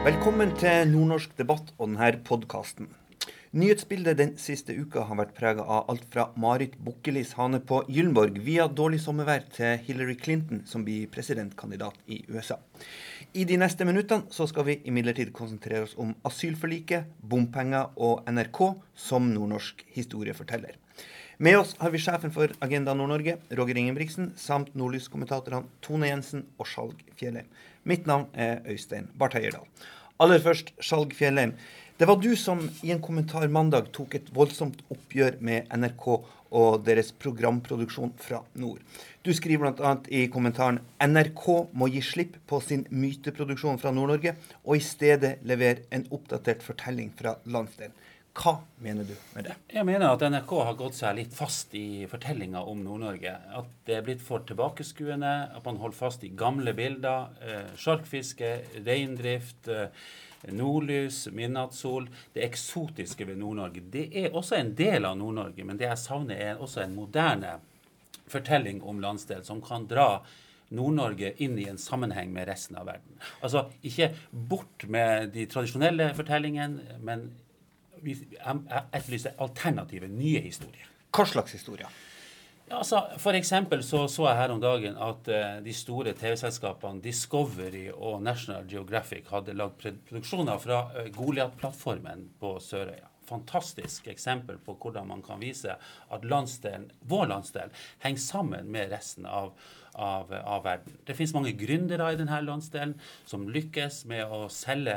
Velkommen 0.00 0.48
til 0.56 0.86
Nordnorsk 0.88 1.34
debatt 1.36 1.74
og 1.76 1.90
denne 1.90 2.06
podkasten. 2.24 2.86
Nyhetsbildet 3.52 4.16
den 4.16 4.30
siste 4.40 4.72
uka 4.72 5.02
har 5.04 5.18
vært 5.18 5.34
prega 5.36 5.60
av 5.60 5.90
alt 5.92 6.06
fra 6.08 6.24
Marit 6.40 6.78
Bukkelis 6.80 7.34
hane 7.36 7.60
på 7.60 7.82
Gyllenborg 7.84 8.38
via 8.46 8.64
dårlig 8.64 9.02
sommervær 9.04 9.44
til 9.52 9.76
Hillary 9.84 10.16
Clinton 10.16 10.62
som 10.64 10.86
blir 10.86 11.10
presidentkandidat 11.12 12.00
i 12.08 12.22
USA. 12.32 12.56
I 13.36 13.44
de 13.44 13.60
neste 13.60 13.84
minuttene 13.84 14.32
så 14.32 14.48
skal 14.48 14.70
vi 14.70 14.80
imidlertid 14.88 15.34
konsentrere 15.36 15.84
oss 15.84 15.92
om 16.00 16.16
asylforliket, 16.24 17.12
bompenger 17.20 17.92
og 18.00 18.24
NRK 18.24 18.62
som 18.96 19.28
nordnorsk 19.34 19.84
historieforteller. 19.98 20.80
Med 21.40 21.56
oss 21.56 21.70
har 21.80 21.88
vi 21.88 22.00
sjefen 22.00 22.32
for 22.32 22.52
Agenda 22.60 22.92
Nord-Norge, 22.92 23.38
Roger 23.56 23.78
Ingebrigtsen, 23.80 24.34
samt 24.36 24.74
nordlyskommentatorene 24.76 25.70
Tone 25.80 26.10
Jensen 26.10 26.42
og 26.60 26.68
Skjalg 26.68 27.00
Fjellheim. 27.16 27.48
Mitt 27.88 28.04
navn 28.04 28.26
er 28.36 28.60
Øystein 28.68 29.06
Barth 29.16 29.38
Heierdal. 29.38 29.64
Aller 30.20 30.42
først, 30.44 30.74
Skjalg 30.84 31.14
Fjellheim. 31.16 31.54
Det 31.96 32.04
var 32.08 32.18
du 32.20 32.34
som 32.36 32.58
i 32.84 32.90
en 32.92 33.00
kommentar 33.00 33.46
mandag 33.48 33.86
tok 33.96 34.18
et 34.18 34.26
voldsomt 34.36 34.82
oppgjør 34.92 35.38
med 35.40 35.70
NRK 35.72 36.04
og 36.10 36.82
deres 36.84 37.08
programproduksjon 37.16 38.12
fra 38.20 38.42
nord. 38.60 38.82
Du 39.24 39.30
skriver 39.32 39.72
bl.a. 39.72 39.94
i 40.12 40.26
kommentaren 40.32 40.82
NRK 41.00 41.46
må 41.72 41.88
gi 41.94 42.02
slipp 42.04 42.36
på 42.52 42.60
sin 42.60 42.84
myteproduksjon 42.92 43.80
fra 43.80 43.94
Nord-Norge, 43.96 44.34
og 44.68 44.76
i 44.76 44.84
stedet 44.84 45.38
levere 45.48 45.86
en 45.88 46.04
oppdatert 46.12 46.60
fortelling 46.68 47.14
fra 47.16 47.38
landsdelen. 47.48 47.96
Hva 48.30 48.52
mener 48.78 49.04
du 49.04 49.14
med 49.34 49.48
det? 49.48 49.54
Jeg 49.74 49.86
mener 49.88 50.12
at 50.12 50.22
NRK 50.22 50.52
har 50.62 50.76
gått 50.78 50.96
seg 51.00 51.16
litt 51.18 51.32
fast 51.34 51.74
i 51.74 52.06
fortellinga 52.10 52.62
om 52.62 52.84
Nord-Norge. 52.84 53.32
At 53.58 53.70
det 53.88 53.96
er 53.96 54.04
blitt 54.06 54.22
for 54.22 54.44
tilbakeskuende, 54.46 55.32
at 55.56 55.66
man 55.66 55.80
holder 55.82 55.98
fast 55.98 56.22
i 56.24 56.30
gamle 56.38 56.74
bilder. 56.78 57.32
Eh, 57.42 57.72
sjarkfiske, 57.80 58.52
reindrift, 58.86 59.66
eh, 59.68 59.90
nordlys, 60.54 61.24
midnattssol. 61.34 62.06
Det 62.32 62.46
eksotiske 62.46 63.26
ved 63.26 63.42
Nord-Norge. 63.42 63.82
Det 63.90 64.06
er 64.14 64.30
også 64.30 64.60
en 64.60 64.72
del 64.78 65.10
av 65.10 65.18
Nord-Norge, 65.18 65.66
men 65.66 65.76
det 65.76 65.90
jeg 65.90 66.04
savner, 66.04 66.38
er 66.38 66.62
også 66.62 66.84
en 66.84 66.94
moderne 66.94 67.58
fortelling 68.30 68.80
om 68.86 69.02
landsdel 69.02 69.42
som 69.44 69.60
kan 69.60 69.90
dra 69.90 70.22
Nord-Norge 70.70 71.34
inn 71.42 71.58
i 71.58 71.66
en 71.66 71.78
sammenheng 71.82 72.30
med 72.32 72.46
resten 72.46 72.78
av 72.78 72.86
verden. 72.86 73.18
Altså 73.42 73.66
ikke 73.82 74.12
bort 74.30 74.86
med 74.86 75.32
de 75.34 75.48
tradisjonelle 75.50 76.12
fortellingene, 76.14 77.00
men 77.02 77.32
vi 78.04 78.16
etterlyser 78.44 79.36
alternative, 79.42 80.08
nye 80.08 80.40
historier. 80.44 80.88
Hva 81.10 81.26
slags 81.26 81.54
historier? 81.56 81.90
Ja, 82.70 82.78
altså, 82.78 83.00
for 83.18 83.34
eksempel 83.34 83.82
så, 83.82 84.04
så 84.06 84.28
jeg 84.28 84.38
her 84.38 84.52
om 84.54 84.60
dagen 84.62 84.98
at 85.02 85.26
uh, 85.26 85.56
de 85.64 85.72
store 85.74 86.14
TV-selskapene 86.14 87.02
Discovery 87.02 87.88
og 87.90 88.20
National 88.22 88.68
Geographic 88.70 89.26
hadde 89.32 89.56
lagd 89.58 89.80
produksjoner 89.82 90.60
fra 90.62 90.84
uh, 90.94 91.08
Goliat-plattformen 91.16 92.28
på 92.38 92.54
Sørøya. 92.62 93.09
Fantastisk 93.30 94.08
eksempel 94.10 94.58
på 94.64 94.76
hvordan 94.80 95.08
man 95.10 95.24
kan 95.26 95.40
vise 95.42 95.76
at 95.78 96.24
landsdelen, 96.26 96.90
vår 97.08 97.30
landsdel 97.30 97.74
henger 98.04 98.24
sammen 98.24 98.70
med 98.74 98.90
resten 98.90 99.26
av, 99.26 99.52
av, 99.94 100.32
av 100.34 100.64
verden. 100.66 100.96
Det 101.06 101.16
finnes 101.18 101.34
mange 101.36 101.54
gründere 101.58 102.12
i 102.12 102.18
denne 102.20 102.40
landsdelen 102.46 102.96
som 103.28 103.48
lykkes 103.50 104.04
med 104.10 104.26
å 104.26 104.46
selge, 104.52 104.96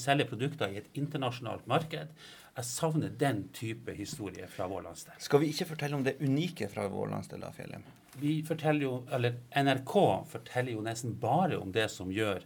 selge 0.00 0.28
produkter 0.30 0.74
i 0.74 0.82
et 0.82 0.98
internasjonalt 0.98 1.68
marked. 1.70 2.10
Jeg 2.54 2.70
savner 2.70 3.10
den 3.18 3.48
type 3.54 3.94
historie 3.98 4.46
fra 4.50 4.68
vår 4.70 4.84
landsdel. 4.86 5.18
Skal 5.22 5.42
vi 5.42 5.50
ikke 5.50 5.72
fortelle 5.72 5.98
om 5.98 6.04
det 6.06 6.20
unike 6.22 6.68
fra 6.70 6.86
vår 6.90 7.10
landsdel, 7.10 7.42
da, 7.42 7.50
Fjellheim? 7.54 7.82
Vi 8.20 8.36
forteller 8.46 8.86
jo, 8.86 8.92
eller 9.10 9.40
NRK 9.58 9.94
forteller 10.30 10.76
jo 10.76 10.84
nesten 10.86 11.16
bare 11.18 11.58
om 11.58 11.72
det 11.74 11.88
som 11.90 12.12
gjør 12.14 12.44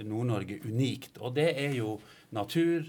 Nord-Norge 0.00 0.62
unikt. 0.64 1.18
Og 1.20 1.34
det 1.36 1.50
er 1.60 1.76
jo 1.76 1.98
natur, 2.32 2.88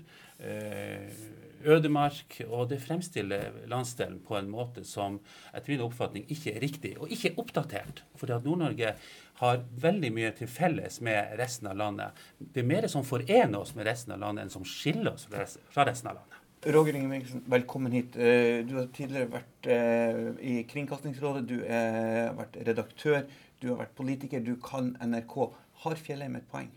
ødemark, 1.64 2.42
og 2.50 2.70
det 2.70 2.82
fremstiller 2.84 3.54
landsdelen 3.72 4.20
på 4.26 4.36
en 4.38 4.50
måte 4.52 4.84
som 4.88 5.20
etter 5.54 5.74
min 5.74 5.84
oppfatning 5.86 6.26
ikke 6.32 6.54
er 6.56 6.64
riktig, 6.64 6.94
og 7.00 7.12
ikke 7.12 7.32
er 7.32 7.40
oppdatert. 7.44 8.04
Fordi 8.20 8.36
at 8.36 8.48
Nord-Norge 8.48 8.94
har 9.42 9.64
veldig 9.86 10.12
mye 10.14 10.32
til 10.38 10.52
felles 10.52 11.00
med 11.06 11.36
resten 11.40 11.70
av 11.72 11.80
landet. 11.80 12.24
Det 12.40 12.64
er 12.64 12.70
mer 12.70 12.88
som 12.92 13.08
forener 13.08 13.60
oss 13.60 13.74
med 13.78 13.88
resten 13.90 14.16
av 14.16 14.22
landet, 14.24 14.46
enn 14.46 14.54
som 14.54 14.68
skiller 14.68 15.14
oss 15.16 15.28
fra 15.30 15.88
resten 15.88 16.12
av 16.12 16.20
landet. 16.20 16.40
Roger 16.64 16.96
Ingebrigtsen, 16.96 17.42
velkommen 17.52 17.92
hit. 17.92 18.16
Eh, 18.16 18.62
du 18.64 18.78
har 18.78 18.86
tidligere 18.96 19.34
vært 19.34 19.68
eh, 19.68 20.22
i 20.48 20.54
Kringkastingsrådet, 20.70 21.44
du 21.50 21.58
har 21.68 22.38
vært 22.38 22.56
redaktør, 22.70 23.26
du 23.60 23.74
har 23.74 23.82
vært 23.82 23.98
politiker, 23.98 24.40
du 24.40 24.56
kan 24.64 24.94
NRK. 25.04 25.36
Har 25.84 26.00
Fjellheim 26.00 26.40
et 26.40 26.48
poeng? 26.48 26.72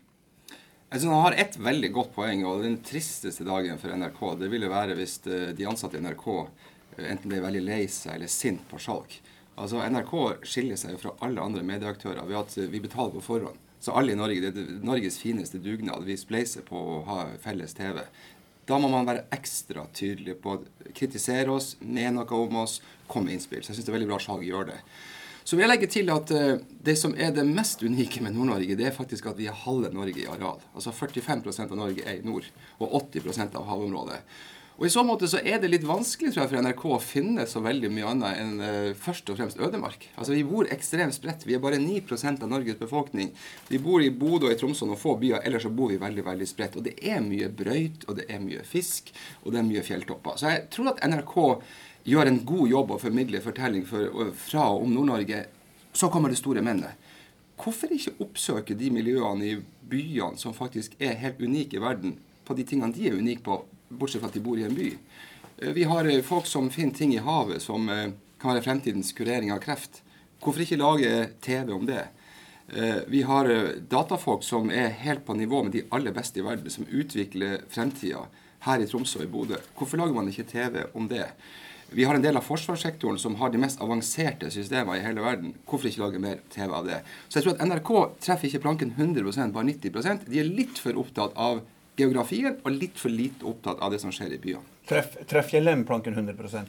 Jeg 0.89 1.01
synes 1.01 1.13
Han 1.13 1.23
har 1.25 1.35
ett 1.35 1.57
veldig 1.59 1.89
godt 1.91 2.13
poeng, 2.15 2.45
og 2.47 2.61
den 2.63 2.77
tristeste 2.79 3.43
dagen 3.43 3.79
for 3.81 3.91
NRK 3.91 4.21
det 4.39 4.47
ville 4.53 4.69
være 4.71 4.95
hvis 4.95 5.19
eh, 5.27 5.49
de 5.57 5.65
ansatte 5.67 5.99
i 5.99 6.03
NRK 6.03 6.27
eh, 6.37 7.09
enten 7.11 7.27
ble 7.27 7.41
veldig 7.43 7.63
lei 7.65 7.81
seg 7.91 8.15
eller 8.15 8.31
sint 8.31 8.63
på 8.69 8.79
salg. 8.79 9.17
Altså 9.59 9.81
NRK 9.83 10.13
skiller 10.47 10.79
seg 10.79 10.93
jo 10.93 11.01
fra 11.01 11.13
alle 11.27 11.43
andre 11.43 11.65
medieaktører 11.67 12.23
ved 12.29 12.39
at 12.39 12.55
vi 12.71 12.79
betaler 12.79 13.11
på 13.17 13.25
forhånd. 13.25 13.59
Så 13.83 13.91
alle 13.99 14.15
i 14.15 14.19
Norge, 14.19 14.39
det 14.39 14.63
er 14.63 14.79
Norges 14.85 15.19
fineste 15.19 15.59
dugnad. 15.59 16.07
Vi 16.07 16.15
spleiser 16.17 16.63
på 16.65 16.79
å 16.79 16.97
ha 17.09 17.19
felles 17.43 17.75
TV. 17.75 17.99
Da 18.67 18.79
må 18.79 18.87
man 18.91 19.07
være 19.07 19.27
ekstra 19.35 19.85
tydelig 19.95 20.37
på 20.43 20.55
å 20.55 20.91
kritisere 20.95 21.51
oss, 21.51 21.73
mene 21.81 22.21
noe 22.21 22.39
om 22.47 22.61
oss, 22.63 22.79
komme 23.11 23.29
med 23.29 23.37
innspill. 23.37 23.63
Så 23.63 23.73
jeg 23.73 23.81
syns 23.81 23.89
det 23.89 23.93
er 23.93 23.99
veldig 23.99 24.09
bra 24.13 24.23
Skjalg 24.23 24.47
gjør 24.47 24.71
det. 24.71 24.79
Så 25.47 25.55
vil 25.55 25.63
jeg 25.63 25.71
legge 25.71 25.87
til 25.87 26.09
at 26.11 26.31
uh, 26.35 26.59
det 26.83 26.97
som 26.99 27.13
er 27.15 27.31
det 27.31 27.45
mest 27.47 27.79
unike 27.79 28.19
med 28.23 28.35
Nord-Norge, 28.35 28.75
det 28.75 28.89
er 28.89 28.95
faktisk 28.95 29.29
at 29.31 29.37
vi 29.39 29.47
er 29.47 29.55
halve 29.55 29.93
Norge 29.95 30.19
i 30.19 30.27
areal. 30.27 30.59
Altså 30.75 30.91
45% 30.91 31.71
av 31.71 31.79
Norge 31.79 32.03
er 32.03 32.19
i 32.19 32.27
nord, 32.27 32.49
og 32.83 32.97
80% 33.15 33.55
av 33.55 33.69
havområdet. 33.69 34.19
Og 34.77 34.85
I 34.85 34.91
så 34.93 35.01
måte 35.07 35.25
så 35.25 35.39
er 35.39 35.57
det 35.57 35.71
litt 35.71 35.87
vanskelig 35.87 36.33
tror 36.33 36.43
jeg, 36.43 36.51
for 36.51 36.65
NRK 36.67 36.83
å 36.91 36.99
finne 37.01 37.47
så 37.49 37.63
veldig 37.65 37.89
mye 37.95 38.11
annet 38.11 38.41
enn 38.43 38.51
uh, 38.59 38.91
først 38.99 39.31
og 39.31 39.39
fremst 39.39 39.63
ødemark. 39.63 40.09
Altså 40.19 40.35
Vi 40.35 40.43
bor 40.51 40.67
ekstremt 40.73 41.15
spredt. 41.15 41.47
Vi 41.47 41.55
er 41.55 41.63
bare 41.63 41.79
9% 41.79 42.43
av 42.43 42.51
Norges 42.51 42.77
befolkning. 42.83 43.31
Vi 43.71 43.79
bor 43.81 44.03
i 44.03 44.11
Bodø 44.11 44.51
og 44.51 44.53
i 44.53 44.59
Tromsø 44.59 44.91
og 44.91 44.99
få 44.99 45.15
byer, 45.23 45.39
ellers 45.47 45.63
så 45.63 45.71
bor 45.71 45.95
vi 45.95 46.03
veldig 46.03 46.27
veldig 46.27 46.51
spredt. 46.51 46.75
Og 46.75 46.85
det 46.91 46.97
er 46.99 47.23
mye 47.23 47.47
brøyt, 47.47 48.03
og 48.05 48.19
det 48.19 48.27
er 48.27 48.43
mye 48.43 48.67
fisk, 48.67 49.15
og 49.45 49.55
det 49.55 49.63
er 49.63 49.69
mye 49.71 49.87
fjelltopper. 49.87 50.43
Så 50.43 50.51
jeg 50.51 50.67
tror 50.75 50.91
at 50.91 51.05
NRK 51.07 51.37
gjør 52.07 52.29
en 52.29 52.41
god 52.47 52.69
jobb 52.71 52.95
og 52.95 53.01
formidler 53.03 53.43
fortelling 53.43 53.85
for, 53.87 54.31
fra 54.39 54.69
og 54.71 54.85
om 54.85 54.93
Nord-Norge. 54.95 55.43
Så 55.93 56.09
kommer 56.13 56.31
det 56.31 56.39
store 56.39 56.63
mennet. 56.63 56.95
Hvorfor 57.57 57.91
ikke 57.91 58.15
oppsøke 58.21 58.77
de 58.77 58.91
miljøene 58.93 59.47
i 59.47 59.55
byene 59.89 60.37
som 60.37 60.53
faktisk 60.55 60.93
er 61.01 61.17
helt 61.19 61.41
unike 61.41 61.79
i 61.79 61.81
verden, 61.81 62.19
på 62.45 62.55
de 62.55 62.63
tingene 62.63 62.93
de 62.95 63.09
er 63.09 63.17
unike 63.17 63.43
på, 63.43 63.57
bortsett 63.89 64.21
fra 64.21 64.29
at 64.29 64.37
de 64.37 64.43
bor 64.45 64.59
i 64.59 64.67
en 64.67 64.77
by? 64.77 64.91
Eh, 65.57 65.73
vi 65.73 65.83
har 65.83 66.05
eh, 66.05 66.21
folk 66.21 66.45
som 66.45 66.69
finner 66.69 66.95
ting 66.95 67.15
i 67.15 67.23
havet 67.23 67.61
som 67.63 67.89
eh, 67.89 68.11
kan 68.37 68.53
være 68.53 68.63
fremtidens 68.63 69.11
kurering 69.17 69.51
av 69.51 69.59
kreft. 69.63 70.03
Hvorfor 70.43 70.63
ikke 70.63 70.77
lage 70.77 71.11
TV 71.41 71.73
om 71.73 71.85
det? 71.89 72.05
Vi 73.07 73.21
har 73.23 73.47
datafolk 73.87 74.41
som 74.43 74.67
er 74.75 74.89
helt 74.99 75.21
på 75.25 75.33
nivå 75.39 75.61
med 75.63 75.71
de 75.71 75.85
aller 75.95 76.11
beste 76.11 76.41
i 76.41 76.43
verden, 76.43 76.67
som 76.69 76.83
utvikler 76.83 77.61
fremtida 77.71 78.25
her 78.65 78.83
i 78.83 78.87
Tromsø 78.91 79.21
og 79.21 79.23
i 79.23 79.29
Bodø. 79.31 79.59
Hvorfor 79.79 80.01
lager 80.01 80.17
man 80.17 80.27
ikke 80.27 80.43
TV 80.51 80.83
om 80.91 81.07
det? 81.07 81.29
Vi 81.89 82.03
har 82.03 82.15
en 82.15 82.21
del 82.21 82.35
av 82.35 82.43
forsvarssektoren 82.43 83.19
som 83.19 83.37
har 83.39 83.51
de 83.53 83.61
mest 83.63 83.79
avanserte 83.81 84.49
systemer 84.51 84.99
i 84.99 85.05
hele 85.05 85.23
verden. 85.23 85.53
Hvorfor 85.69 85.87
ikke 85.87 86.03
lage 86.03 86.19
mer 86.19 86.41
TV 86.51 86.73
av 86.75 86.87
det? 86.89 86.99
Så 87.29 87.39
jeg 87.39 87.45
tror 87.45 87.55
at 87.55 87.63
NRK 87.63 87.91
treffer 88.25 88.49
ikke 88.49 88.63
planken 88.65 88.91
100% 88.97 89.53
bare 89.55 89.69
90% 89.69 90.27
De 90.27 90.41
er 90.41 90.49
litt 90.51 90.81
for 90.83 90.99
opptatt 90.99 91.37
av 91.39 91.61
geografien 91.97 92.59
og 92.59 92.75
litt 92.75 92.99
for 92.99 93.13
lite 93.13 93.47
opptatt 93.47 93.79
av 93.79 93.95
det 93.95 94.01
som 94.03 94.11
skjer 94.11 94.35
i 94.35 94.41
byene. 94.43 94.67
Treff, 94.87 95.15
treff 95.27 95.49
Fjellheim 95.51 95.85
planken 95.87 96.15
100 96.15 96.67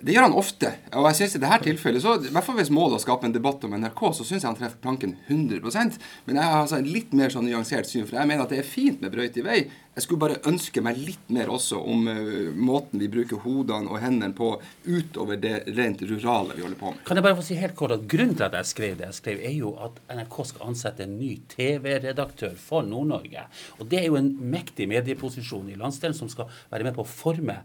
det 0.00 0.12
gjør 0.12 0.26
han 0.26 0.36
ofte. 0.36 0.70
Og 0.92 1.06
jeg 1.08 1.16
synes 1.20 1.36
i 1.38 1.40
dette 1.40 1.58
tilfellet, 1.64 2.02
så, 2.04 2.16
i 2.20 2.32
hvert 2.34 2.44
fall 2.44 2.58
hvis 2.58 2.72
målet 2.74 2.98
er 2.98 3.00
å 3.00 3.04
skape 3.06 3.28
en 3.28 3.34
debatt 3.34 3.64
om 3.64 3.76
NRK, 3.80 4.02
så 4.18 4.26
syns 4.26 4.44
jeg 4.44 4.50
han 4.50 4.58
treffer 4.58 4.80
planken 4.82 5.14
100% 5.24 5.96
Men 6.26 6.40
jeg 6.40 6.44
har 6.44 6.60
altså 6.60 6.80
en 6.80 6.90
litt 6.90 7.14
mer 7.16 7.32
sånn 7.32 7.48
nyansert 7.48 7.88
syn. 7.88 8.04
For 8.04 8.18
jeg 8.18 8.28
mener 8.28 8.44
at 8.44 8.52
det 8.52 8.60
er 8.60 8.68
fint 8.68 9.00
med 9.00 9.14
brøyt 9.14 9.38
i 9.40 9.44
vei. 9.46 9.56
Jeg 9.96 10.04
skulle 10.04 10.20
bare 10.20 10.42
ønske 10.50 10.82
meg 10.84 10.98
litt 11.00 11.30
mer 11.32 11.48
også 11.48 11.78
om 11.80 12.04
uh, 12.10 12.50
måten 12.52 13.00
vi 13.00 13.08
bruker 13.08 13.40
hodene 13.46 13.88
og 13.88 14.02
hendene 14.02 14.36
på 14.36 14.50
utover 14.84 15.40
det 15.40 15.54
rent 15.70 16.04
rurale 16.04 16.52
vi 16.52 16.66
holder 16.66 16.80
på 16.82 16.92
med. 16.92 17.00
Kan 17.08 17.16
jeg 17.16 17.24
bare 17.24 17.38
få 17.40 17.46
si 17.48 17.56
helt 17.56 17.78
kort 17.78 17.96
at 17.96 18.04
Grunnen 18.04 18.36
til 18.36 18.44
at 18.50 18.58
jeg 18.60 18.70
skrev 18.74 19.00
det, 19.00 19.08
jeg 19.08 19.20
skrev, 19.22 19.40
er 19.40 19.56
jo 19.56 19.72
at 19.80 19.96
NRK 20.12 20.38
skal 20.50 20.68
ansette 20.68 21.06
en 21.06 21.16
ny 21.16 21.32
TV-redaktør 21.56 22.52
for 22.60 22.84
Nord-Norge. 22.84 23.48
Og 23.80 23.88
det 23.88 24.02
er 24.02 24.10
jo 24.10 24.20
en 24.20 24.28
mektig 24.52 24.90
medieposisjon 24.92 25.72
i 25.72 25.80
landsdelen 25.80 26.18
som 26.18 26.28
skal 26.28 26.52
være 26.68 26.84
med 26.84 26.98
på 26.98 27.06
å 27.06 27.08
forme 27.16 27.62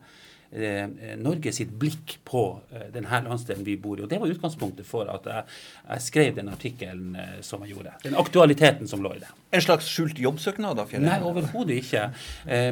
Norge 0.52 1.54
sitt 1.56 1.70
blikk 1.80 2.18
på 2.28 2.42
eh, 2.74 2.90
denne 2.92 3.22
landsdelen 3.24 3.64
vi 3.64 3.78
bor 3.80 4.00
i. 4.00 4.04
Og 4.04 4.10
Det 4.12 4.20
var 4.20 4.32
utgangspunktet 4.34 4.88
for 4.88 5.08
at 5.12 5.28
jeg, 5.30 5.46
jeg 5.86 6.04
skrev 6.04 6.34
den 6.36 6.52
artikkelen 6.52 7.16
eh, 7.16 7.38
som 7.46 7.64
jeg 7.64 7.76
gjorde. 7.76 7.94
Den 8.04 8.18
aktualiteten 8.20 8.90
som 8.92 9.04
lå 9.04 9.14
i 9.16 9.22
det. 9.22 9.30
En 9.56 9.64
slags 9.64 9.88
skjult 9.88 10.20
jobbsøknad? 10.20 10.76
da, 10.80 10.86
Fjell? 10.90 11.06
Nei, 11.06 11.20
overhodet 11.28 11.78
ikke. 11.82 12.06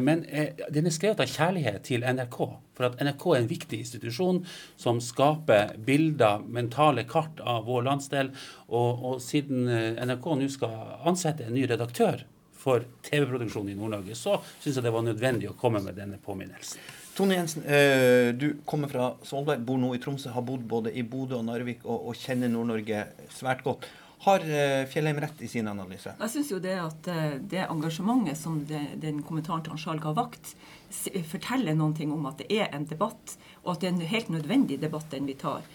Men 0.03 0.21
den 0.71 0.87
er 0.87 0.93
skrevet 0.95 1.19
av 1.19 1.27
kjærlighet 1.27 1.83
til 1.89 2.05
NRK. 2.07 2.37
For 2.77 2.87
at 2.87 3.01
NRK 3.03 3.25
er 3.33 3.39
en 3.41 3.49
viktig 3.49 3.81
institusjon 3.83 4.39
som 4.79 5.01
skaper 5.03 5.73
bilder, 5.83 6.45
mentale 6.47 7.03
kart 7.09 7.43
av 7.43 7.67
vår 7.67 7.83
landsdel. 7.89 8.31
Og, 8.71 9.03
og 9.11 9.23
siden 9.23 9.67
NRK 10.07 10.29
nå 10.39 10.47
skal 10.55 10.95
ansette 11.11 11.47
en 11.47 11.55
ny 11.57 11.67
redaktør 11.67 12.23
for 12.59 12.83
TV-produksjon 13.07 13.71
i 13.71 13.75
Nord-Norge, 13.75 14.15
så 14.15 14.39
syns 14.59 14.79
jeg 14.79 14.85
det 14.85 14.95
var 14.95 15.05
nødvendig 15.05 15.51
å 15.51 15.57
komme 15.59 15.83
med 15.83 15.95
denne 15.99 16.19
påminnelsen. 16.23 16.81
Tone 17.19 17.36
Jensen, 17.36 17.66
eh, 17.66 18.33
du 18.33 18.54
kommer 18.66 18.88
fra 18.88 19.10
Svolvær, 19.27 19.60
bor 19.60 19.75
nå 19.75 19.89
i 19.92 20.00
Tromsø, 20.00 20.30
har 20.31 20.44
bodd 20.48 20.62
både 20.71 20.94
i 20.95 21.01
Bodø 21.04 21.36
og 21.36 21.44
Narvik 21.50 21.81
og, 21.83 22.06
og 22.07 22.16
kjenner 22.16 22.48
Nord-Norge 22.54 23.01
svært 23.36 23.66
godt. 23.66 23.89
Har 24.24 24.45
eh, 24.48 24.86
Fjellheim 24.88 25.19
rett 25.19 25.42
i 25.44 25.50
sin 25.51 25.68
analyse? 25.68 26.13
Jeg 26.16 26.31
syns 26.31 26.54
jo 26.54 26.62
det 26.63 26.77
at 26.80 27.10
eh, 27.12 27.36
det 27.51 27.66
engasjementet 27.66 28.39
som 28.39 28.62
det, 28.69 28.86
den 29.04 29.19
kommentaren 29.27 29.66
til 29.68 29.75
Skjalg 29.83 30.07
har 30.07 30.16
vakt, 30.16 30.54
forteller 31.30 31.75
noen 31.77 31.95
ting 31.97 32.12
om 32.13 32.25
at 32.30 32.41
det 32.41 32.50
er 32.53 32.69
en 32.75 32.86
debatt, 32.89 33.36
og 33.63 33.74
at 33.74 33.81
det 33.81 33.89
er 33.89 33.95
en 33.95 34.13
helt 34.13 34.30
nødvendig 34.33 34.80
debatt 34.81 35.09
den 35.13 35.27
vi 35.30 35.36
tar. 35.39 35.65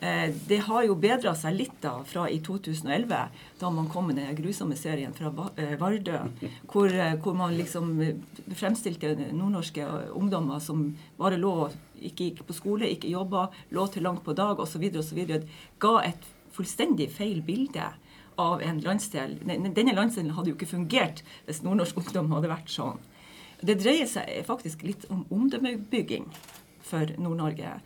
Eh, 0.00 0.28
det 0.48 0.60
har 0.68 0.84
jo 0.86 0.96
bedra 1.00 1.34
seg 1.38 1.56
litt 1.56 1.76
da 1.82 1.96
fra 2.06 2.28
i 2.30 2.38
2011, 2.44 3.20
da 3.60 3.70
man 3.74 3.88
kom 3.90 4.10
med 4.10 4.20
den 4.20 4.36
grusomme 4.38 4.76
serien 4.78 5.14
fra 5.16 5.32
Vardø, 5.32 6.20
hvor, 6.70 6.94
hvor 7.22 7.38
man 7.38 7.56
liksom 7.58 7.94
fremstilte 8.54 9.14
nordnorske 9.32 9.86
ungdommer 10.14 10.62
som 10.62 10.90
bare 11.18 11.40
lå, 11.40 11.70
ikke 11.98 12.30
gikk 12.30 12.44
på 12.46 12.56
skole, 12.56 12.90
ikke 12.92 13.10
jobba, 13.10 13.48
lå 13.74 13.86
til 13.90 14.06
langt 14.06 14.22
på 14.26 14.36
dag 14.38 14.60
osv. 14.62 14.84
osv. 15.00 15.24
Ga 15.82 15.94
et 16.06 16.28
fullstendig 16.54 17.10
feil 17.14 17.42
bilde 17.46 17.88
av 18.38 18.62
en 18.62 18.80
landsdel. 18.84 19.36
Denne 19.42 19.94
landsdelen 19.96 20.34
hadde 20.36 20.52
jo 20.52 20.58
ikke 20.58 20.70
fungert 20.70 21.24
hvis 21.46 21.64
nordnorsk 21.64 21.98
ungdom 21.98 22.30
hadde 22.36 22.50
vært 22.52 22.70
sånn. 22.70 23.00
Det 23.60 23.78
dreier 23.80 24.06
seg 24.06 24.44
faktisk 24.46 24.84
litt 24.86 25.08
om 25.10 25.24
omdømmebygging 25.34 26.28
for 26.86 27.10
Nord-Norge. 27.18 27.78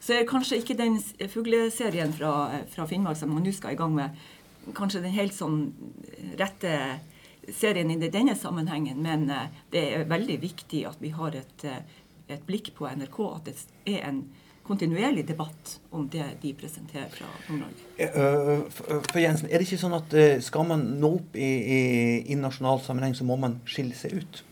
Så 0.00 0.16
er 0.16 0.28
kanskje 0.28 0.58
ikke 0.60 0.78
den 0.78 0.96
fugleserien 1.30 2.12
fra, 2.16 2.32
fra 2.72 2.86
Finnmark 2.88 3.18
som 3.20 3.32
man 3.34 3.44
nå 3.44 3.52
skal 3.54 3.76
i 3.76 3.78
gang 3.78 3.94
med, 3.94 4.16
kanskje 4.76 5.04
den 5.04 5.14
helt 5.14 5.36
sånn 5.36 5.62
rette 6.40 6.74
serien 7.56 7.90
i 7.92 8.10
denne 8.10 8.34
sammenhengen, 8.36 9.00
men 9.02 9.28
eh, 9.32 9.48
det 9.72 9.84
er 9.94 10.10
veldig 10.10 10.36
viktig 10.42 10.84
at 10.88 11.00
vi 11.02 11.12
har 11.14 11.36
et, 11.36 11.64
eh, 11.64 11.80
et 12.30 12.42
blikk 12.46 12.72
på 12.76 12.88
NRK, 12.88 13.18
at 13.36 13.48
det 13.48 13.96
er 13.96 14.04
en 14.08 14.22
kontinuerlig 14.66 15.24
debatt 15.26 15.78
om 15.96 16.04
det 16.12 16.26
de 16.42 16.52
presenterer 16.54 17.08
fra 17.10 17.30
Nord-Norge. 17.48 19.00
For 19.08 19.18
Jensen, 19.18 19.48
er 19.48 19.58
det 19.58 19.66
ikke 19.66 19.80
sånn 19.80 19.96
at 19.96 20.14
skal 20.46 20.68
man 20.68 20.84
nå 21.00 21.14
opp 21.16 21.34
i, 21.34 21.48
i, 21.48 21.80
i 22.30 22.38
nasjonal 22.38 22.78
sammenheng, 22.84 23.16
så 23.18 23.26
må 23.26 23.40
man 23.40 23.58
skille 23.68 23.96
seg 23.98 24.20
ut? 24.20 24.44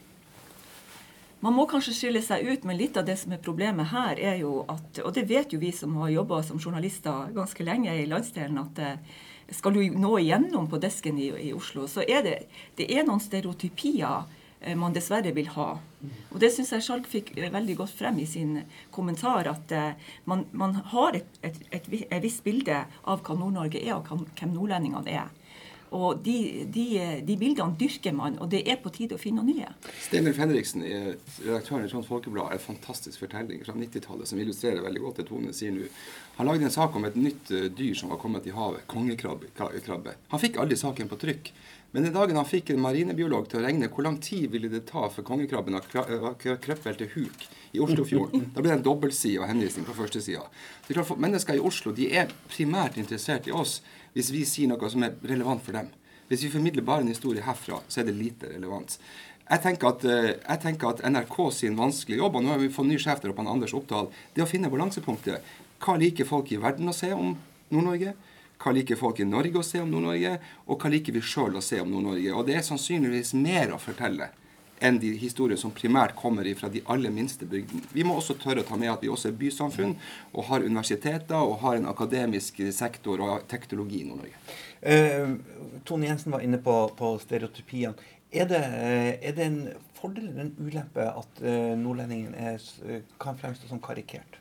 Man 1.40 1.54
må 1.54 1.68
kanskje 1.70 1.94
skille 1.94 2.22
seg 2.24 2.46
ut, 2.48 2.64
men 2.66 2.78
litt 2.80 2.96
av 2.98 3.06
det 3.06 3.14
som 3.20 3.32
er 3.34 3.42
problemet 3.42 3.92
her, 3.92 4.18
er 4.18 4.40
jo 4.40 4.64
at 4.68 4.98
Og 5.04 5.12
det 5.14 5.28
vet 5.30 5.52
jo 5.52 5.60
vi 5.62 5.70
som 5.72 5.94
har 6.02 6.10
jobba 6.10 6.42
som 6.42 6.58
journalister 6.58 7.30
ganske 7.34 7.64
lenge 7.64 7.94
i 7.94 8.08
landsdelen, 8.10 8.58
at 8.58 9.54
skal 9.54 9.72
du 9.72 9.80
nå 9.96 10.18
igjennom 10.18 10.66
på 10.68 10.80
desken 10.82 11.16
i, 11.18 11.30
i 11.48 11.52
Oslo, 11.56 11.86
så 11.88 12.02
er 12.02 12.24
det, 12.26 12.34
det 12.76 12.90
er 12.92 13.06
noen 13.06 13.22
stereotypier 13.22 14.26
Eh, 14.60 14.76
man 14.76 14.94
dessverre 14.94 15.30
vil 15.34 15.48
ha. 15.54 15.68
Og 16.32 16.38
Det 16.40 16.50
syns 16.50 16.72
jeg 16.74 16.82
Skjalg 16.82 17.06
fikk 17.06 17.30
eh, 17.36 17.50
veldig 17.52 17.76
godt 17.78 17.94
frem 17.94 18.18
i 18.18 18.26
sin 18.26 18.56
kommentar, 18.94 19.46
at 19.46 19.72
eh, 19.74 20.08
man, 20.26 20.46
man 20.52 20.80
har 20.92 21.18
et, 21.18 21.38
et, 21.42 21.60
et, 21.70 21.86
et, 22.00 22.22
visst 22.22 22.42
bilde 22.46 22.80
av 23.04 23.22
hva 23.22 23.38
Nord-Norge 23.38 23.82
er, 23.84 23.94
og 23.94 24.08
hvem 24.10 24.56
nordlendingene 24.56 25.14
er. 25.14 25.30
Og 25.96 26.20
de, 26.24 26.66
de, 26.74 26.86
de, 27.24 27.36
bildene 27.40 27.76
dyrker 27.80 28.14
man, 28.16 28.36
og 28.42 28.50
det 28.52 28.64
er 28.68 28.80
på 28.82 28.92
tide 28.94 29.16
å 29.16 29.22
finne 29.22 29.44
nye. 29.46 29.70
Steinar 30.04 30.36
Fenriksen, 30.36 30.84
redaktøren 31.44 31.86
i 31.86 31.92
Trond 31.92 32.08
Folkeblad, 32.08 32.52
er 32.52 32.58
en 32.58 32.66
fantastisk 32.66 33.24
fortelling 33.24 33.64
fra 33.64 33.76
90-tallet 33.78 34.28
som 34.28 34.40
illustrerer 34.42 34.84
veldig 34.84 35.04
godt 35.06 35.22
det 35.22 35.28
Tone 35.30 35.54
sier 35.56 35.74
nå. 35.74 35.88
Han 36.38 36.46
lagde 36.46 36.68
en 36.68 36.74
sak 36.74 36.94
om 36.94 37.08
et 37.08 37.16
nytt 37.18 37.50
dyr 37.74 37.96
som 37.98 38.12
var 38.12 38.20
kommet 38.22 38.46
i 38.46 38.54
havet, 38.54 38.84
kongekrabbe. 38.90 40.14
Han 40.30 40.42
fikk 40.42 40.60
aldri 40.62 40.78
saken 40.78 41.10
på 41.10 41.18
trykk. 41.24 41.52
Men 41.90 42.04
den 42.04 42.12
dagen 42.12 42.36
han 42.36 42.44
fikk 42.44 42.74
en 42.74 42.82
marinebiolog 42.84 43.46
til 43.48 43.62
å 43.62 43.64
regne 43.64 43.88
hvor 43.88 44.04
lang 44.04 44.18
tid 44.20 44.50
ville 44.52 44.68
det 44.68 44.82
ta 44.90 45.06
for 45.08 45.24
kongekrabben 45.24 45.78
å 45.78 46.34
krøpe 46.36 46.92
til 46.98 47.08
huk 47.14 47.46
i 47.72 47.80
Oslofjorden, 47.80 48.50
da 48.52 48.60
ble 48.60 48.70
det 48.70 48.76
en 48.78 48.84
dobbeltside 48.84 49.40
og 49.40 49.48
henvisning 49.48 49.86
på 49.88 49.96
førstesida. 49.96 50.44
Mennesker 51.16 51.56
i 51.56 51.64
Oslo 51.64 51.92
de 51.96 52.10
er 52.12 52.32
primært 52.48 53.00
interessert 53.00 53.48
i 53.48 53.56
oss 53.56 53.78
hvis 54.14 54.30
vi 54.34 54.44
sier 54.48 54.70
noe 54.70 54.90
som 54.90 55.04
er 55.06 55.16
relevant 55.22 55.64
for 55.64 55.76
dem. 55.76 55.90
Hvis 56.28 56.44
vi 56.44 56.52
formidler 56.52 56.84
bare 56.84 57.04
en 57.04 57.12
historie 57.12 57.44
herfra, 57.44 57.80
så 57.88 58.00
er 58.00 58.08
det 58.08 58.16
lite 58.18 58.50
relevant. 58.52 58.98
Jeg 59.48 59.62
tenker, 59.64 59.88
at, 59.88 60.04
eh, 60.04 60.34
jeg 60.36 60.60
tenker 60.60 60.90
at 60.90 61.04
NRK 61.08 61.36
sin 61.56 61.76
vanskelige 61.76 62.20
jobb, 62.20 62.36
og 62.36 62.44
nå 62.44 62.52
har 62.52 62.58
vi 62.60 62.68
fått 62.68 62.86
ny 62.86 62.98
sjef 63.00 63.22
der 63.22 63.32
oppe, 63.32 63.46
Anders 63.48 63.72
Oppdal, 63.72 64.10
det 64.34 64.44
å 64.44 64.48
finne 64.48 64.68
balansepunktet. 64.68 65.40
Hva 65.80 65.96
liker 65.96 66.28
folk 66.28 66.52
i 66.52 66.60
verden 66.60 66.88
å 66.88 66.94
se 66.94 67.12
om 67.12 67.32
Nord-Norge? 67.70 68.12
Hva 68.58 68.74
liker 68.74 68.98
folk 68.98 69.20
i 69.20 69.24
Norge 69.24 69.56
å 69.56 69.64
se 69.64 69.80
om 69.80 69.88
Nord-Norge, 69.90 70.38
og 70.66 70.78
hva 70.78 70.90
liker 70.90 71.16
vi 71.16 71.20
sjøl 71.24 71.56
å 71.56 71.62
se 71.64 71.80
om 71.80 71.88
Nord-Norge? 71.88 72.34
Og 72.34 72.44
det 72.44 72.58
er 72.58 72.66
sannsynligvis 72.66 73.32
mer 73.38 73.72
å 73.72 73.80
fortelle 73.80 74.28
enn 74.80 75.00
de 75.02 75.10
historier 75.18 75.58
som 75.60 75.72
primært 75.74 76.16
kommer 76.18 76.48
fra 76.58 76.70
de 76.72 76.82
aller 76.86 77.12
minste 77.14 77.46
bygdene. 77.48 77.82
Vi 77.92 78.04
må 78.06 78.16
også 78.18 78.38
tørre 78.40 78.64
å 78.64 78.68
ta 78.68 78.78
med 78.80 78.92
at 78.92 79.04
vi 79.04 79.10
også 79.12 79.30
er 79.30 79.38
bysamfunn, 79.40 79.96
og 80.34 80.48
har 80.50 80.66
universiteter 80.66 81.38
og 81.38 81.58
har 81.64 81.78
en 81.78 81.88
akademisk 81.90 82.62
sektor 82.74 83.22
og 83.24 83.46
teknologi 83.50 84.02
i 84.02 84.08
Nord-Norge. 84.08 84.38
Uh, 84.78 85.80
Tone 85.88 86.06
Jensen 86.06 86.34
var 86.34 86.44
inne 86.46 86.60
på, 86.62 86.76
på 86.98 87.14
stereotypiene. 87.22 87.96
Er 88.28 88.44
det, 88.44 88.58
eh, 88.60 89.14
er 89.24 89.32
det, 89.32 89.44
en 89.46 89.60
fordel 89.96 90.26
eller 90.28 90.42
en 90.42 90.56
ulempe 90.60 91.00
at 91.00 91.38
uh, 91.40 91.72
nordlendingen 91.80 92.34
er, 92.36 92.60
kan 93.20 93.38
fremstå 93.40 93.70
som 93.70 93.80
karikert? 93.80 94.36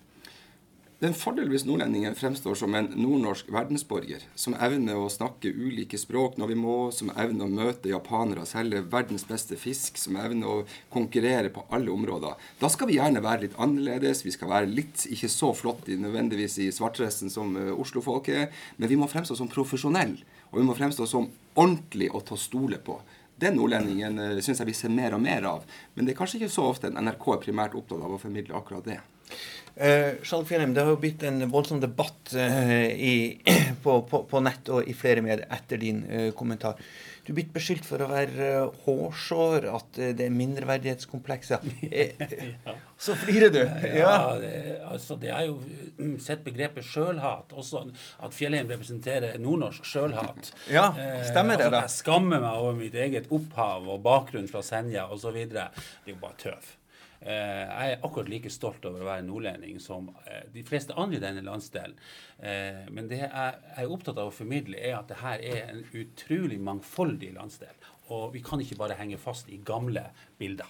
Det 0.97 1.05
er 1.05 1.11
en 1.11 1.19
fordel 1.21 1.51
hvis 1.51 1.61
nordlendingen 1.67 2.15
fremstår 2.17 2.55
som 2.57 2.73
en 2.73 2.87
nordnorsk 2.97 3.51
verdensborger, 3.53 4.23
som 4.33 4.55
evner 4.65 4.97
å 4.97 5.11
snakke 5.13 5.51
ulike 5.53 5.93
språk 6.01 6.39
når 6.41 6.49
vi 6.49 6.55
må, 6.57 6.77
som 6.89 7.11
evner 7.13 7.45
å 7.45 7.53
møte 7.53 7.91
japanere 7.91 8.41
og 8.41 8.49
selge 8.49 8.79
verdens 8.89 9.27
beste 9.29 9.59
fisk, 9.61 9.99
som 10.01 10.15
evner 10.17 10.49
å 10.49 10.63
konkurrere 10.89 11.51
på 11.53 11.67
alle 11.69 11.91
områder. 11.93 12.47
Da 12.57 12.71
skal 12.73 12.89
vi 12.89 12.95
gjerne 12.95 13.21
være 13.21 13.43
litt 13.43 13.57
annerledes, 13.61 14.23
vi 14.25 14.33
skal 14.33 14.49
være 14.49 14.71
litt 14.71 15.03
ikke 15.13 15.29
så 15.29 15.51
flott 15.59 15.85
nødvendigvis 15.85 16.55
i 16.65 16.71
svartdressen 16.73 17.29
som 17.29 17.53
uh, 17.53 17.75
Oslo-folk 17.77 18.31
er, 18.33 18.47
men 18.81 18.89
vi 18.89 18.97
må 18.97 19.05
fremstå 19.11 19.37
som 19.37 19.51
profesjonelle, 19.53 20.25
og 20.49 20.57
vi 20.63 20.65
må 20.65 20.73
fremstå 20.79 21.05
som 21.11 21.27
ordentlig 21.53 22.07
å 22.09 22.23
stole 22.41 22.79
på. 22.81 22.95
Den 23.37 23.59
nordlendingen 23.59 24.17
uh, 24.17 24.41
syns 24.41 24.63
jeg 24.63 24.71
vi 24.71 24.75
ser 24.81 24.97
mer 24.97 25.13
og 25.13 25.21
mer 25.21 25.45
av, 25.45 25.69
men 25.93 26.09
det 26.09 26.15
er 26.15 26.19
kanskje 26.23 26.41
ikke 26.41 26.55
så 26.57 26.65
ofte 26.71 26.89
NRK 26.89 27.29
er 27.35 27.45
primært 27.45 27.77
opptatt 27.77 28.01
av 28.01 28.17
å 28.17 28.19
formidle 28.25 28.57
akkurat 28.57 28.89
det. 28.89 28.97
Uh, 29.77 30.17
Fjellheim, 30.25 30.73
det 30.73 30.81
har 30.81 30.95
jo 30.95 30.97
blitt 30.97 31.21
en 31.27 31.43
voldsom 31.53 31.77
debatt 31.77 32.31
uh, 32.33 32.87
i, 32.89 33.37
på, 33.83 33.99
på, 34.09 34.23
på, 34.25 34.39
nett 34.41 34.71
og 34.73 34.87
i 34.89 34.95
flere 34.97 35.21
medier 35.21 35.45
etter 35.53 35.77
din 35.77 35.99
uh, 36.09 36.31
kommentar. 36.33 36.79
Du 37.21 37.29
er 37.29 37.37
blitt 37.37 37.51
beskyldt 37.53 37.85
for 37.85 38.01
å 38.01 38.07
være 38.09 38.47
uh, 38.63 38.79
hårsår, 38.87 39.67
at 39.69 39.99
det 40.17 40.25
er 40.25 40.33
mindreverdighetskomplekser. 40.33 41.67
ja. 41.91 42.73
Så 42.97 43.13
flirer 43.21 43.53
du. 43.53 43.59
Ja, 43.59 43.93
ja 43.99 44.15
det, 44.41 44.55
altså, 44.87 45.19
det 45.21 45.29
er 45.35 45.45
jo 45.51 45.59
mm, 45.59 46.17
sett 46.25 46.41
begrepet 46.47 46.87
sjølhat. 46.87 47.53
Også 47.53 47.83
at 47.85 48.33
Fjellheim 48.33 48.73
representerer 48.73 49.37
nordnorsk 49.43 49.85
sjølhat. 49.85 50.55
Ja, 50.73 50.87
stemmer 51.27 51.53
det 51.59 51.67
altså, 51.67 51.75
da? 51.75 51.85
Jeg 51.85 51.97
skammer 51.99 52.41
meg 52.41 52.65
over 52.65 52.81
mitt 52.81 52.97
eget 52.97 53.29
opphav 53.29 53.85
og 53.85 54.01
bakgrunn 54.09 54.49
fra 54.49 54.65
Senja 54.65 55.05
osv. 55.13 55.37
Det 55.53 55.69
er 55.69 56.13
jo 56.15 56.17
bare 56.23 56.39
tøv. 56.47 56.73
Eh, 57.21 57.63
jeg 57.65 57.93
er 57.93 58.03
akkurat 58.05 58.29
like 58.29 58.49
stolt 58.53 58.85
over 58.85 59.01
å 59.01 59.09
være 59.09 59.25
nordlending 59.25 59.79
som 59.81 60.11
eh, 60.25 60.43
de 60.53 60.63
fleste 60.67 60.95
andre 60.99 61.17
i 61.17 61.23
denne 61.23 61.43
landsdelen. 61.45 61.97
Eh, 62.37 62.83
men 62.93 63.09
det 63.09 63.23
jeg 63.23 63.31
er 63.31 63.93
opptatt 63.93 64.19
av 64.21 64.29
å 64.29 64.35
formidle, 64.35 64.77
er 64.77 64.99
at 64.99 65.09
dette 65.09 65.37
er 65.49 65.71
en 65.73 65.83
utrolig 65.97 66.59
mangfoldig 66.61 67.33
landsdel. 67.37 67.73
Og 68.13 68.29
vi 68.35 68.43
kan 68.45 68.61
ikke 68.63 68.79
bare 68.79 68.99
henge 68.99 69.19
fast 69.19 69.49
i 69.49 69.59
gamle 69.65 70.05
bilder. 70.39 70.69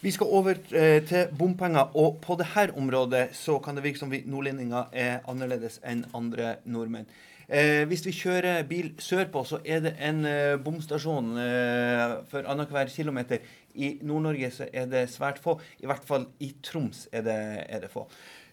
Vi 0.00 0.10
skal 0.12 0.32
over 0.38 0.58
til 0.60 1.30
bompenger, 1.38 1.94
og 1.96 2.18
på 2.22 2.36
dette 2.38 2.66
området 2.76 3.30
så 3.34 3.56
kan 3.64 3.78
det 3.78 3.84
virke 3.86 4.00
som 4.00 4.10
vi 4.12 4.24
nordlendinger 4.28 4.90
er 4.92 5.24
annerledes 5.30 5.80
enn 5.86 6.04
andre 6.14 6.58
nordmenn. 6.68 7.08
Eh, 7.48 7.84
hvis 7.86 8.02
vi 8.02 8.10
kjører 8.10 8.64
bil 8.66 8.88
sørpå, 8.98 9.44
så 9.46 9.60
er 9.62 9.84
det 9.84 9.92
en 10.02 10.24
eh, 10.26 10.56
bomstasjon 10.58 11.36
eh, 11.38 12.16
for 12.30 12.48
annenhver 12.50 12.90
kilometer. 12.90 13.38
I 13.76 13.92
Nord-Norge 14.06 14.50
så 14.54 14.68
er 14.72 14.88
det 14.90 15.06
svært 15.12 15.40
få. 15.42 15.58
I 15.82 15.88
hvert 15.90 16.06
fall 16.08 16.28
i 16.42 16.52
Troms 16.64 17.06
er 17.12 17.26
det, 17.26 17.40
er 17.68 17.84
det 17.84 17.92
få. 17.92 18.06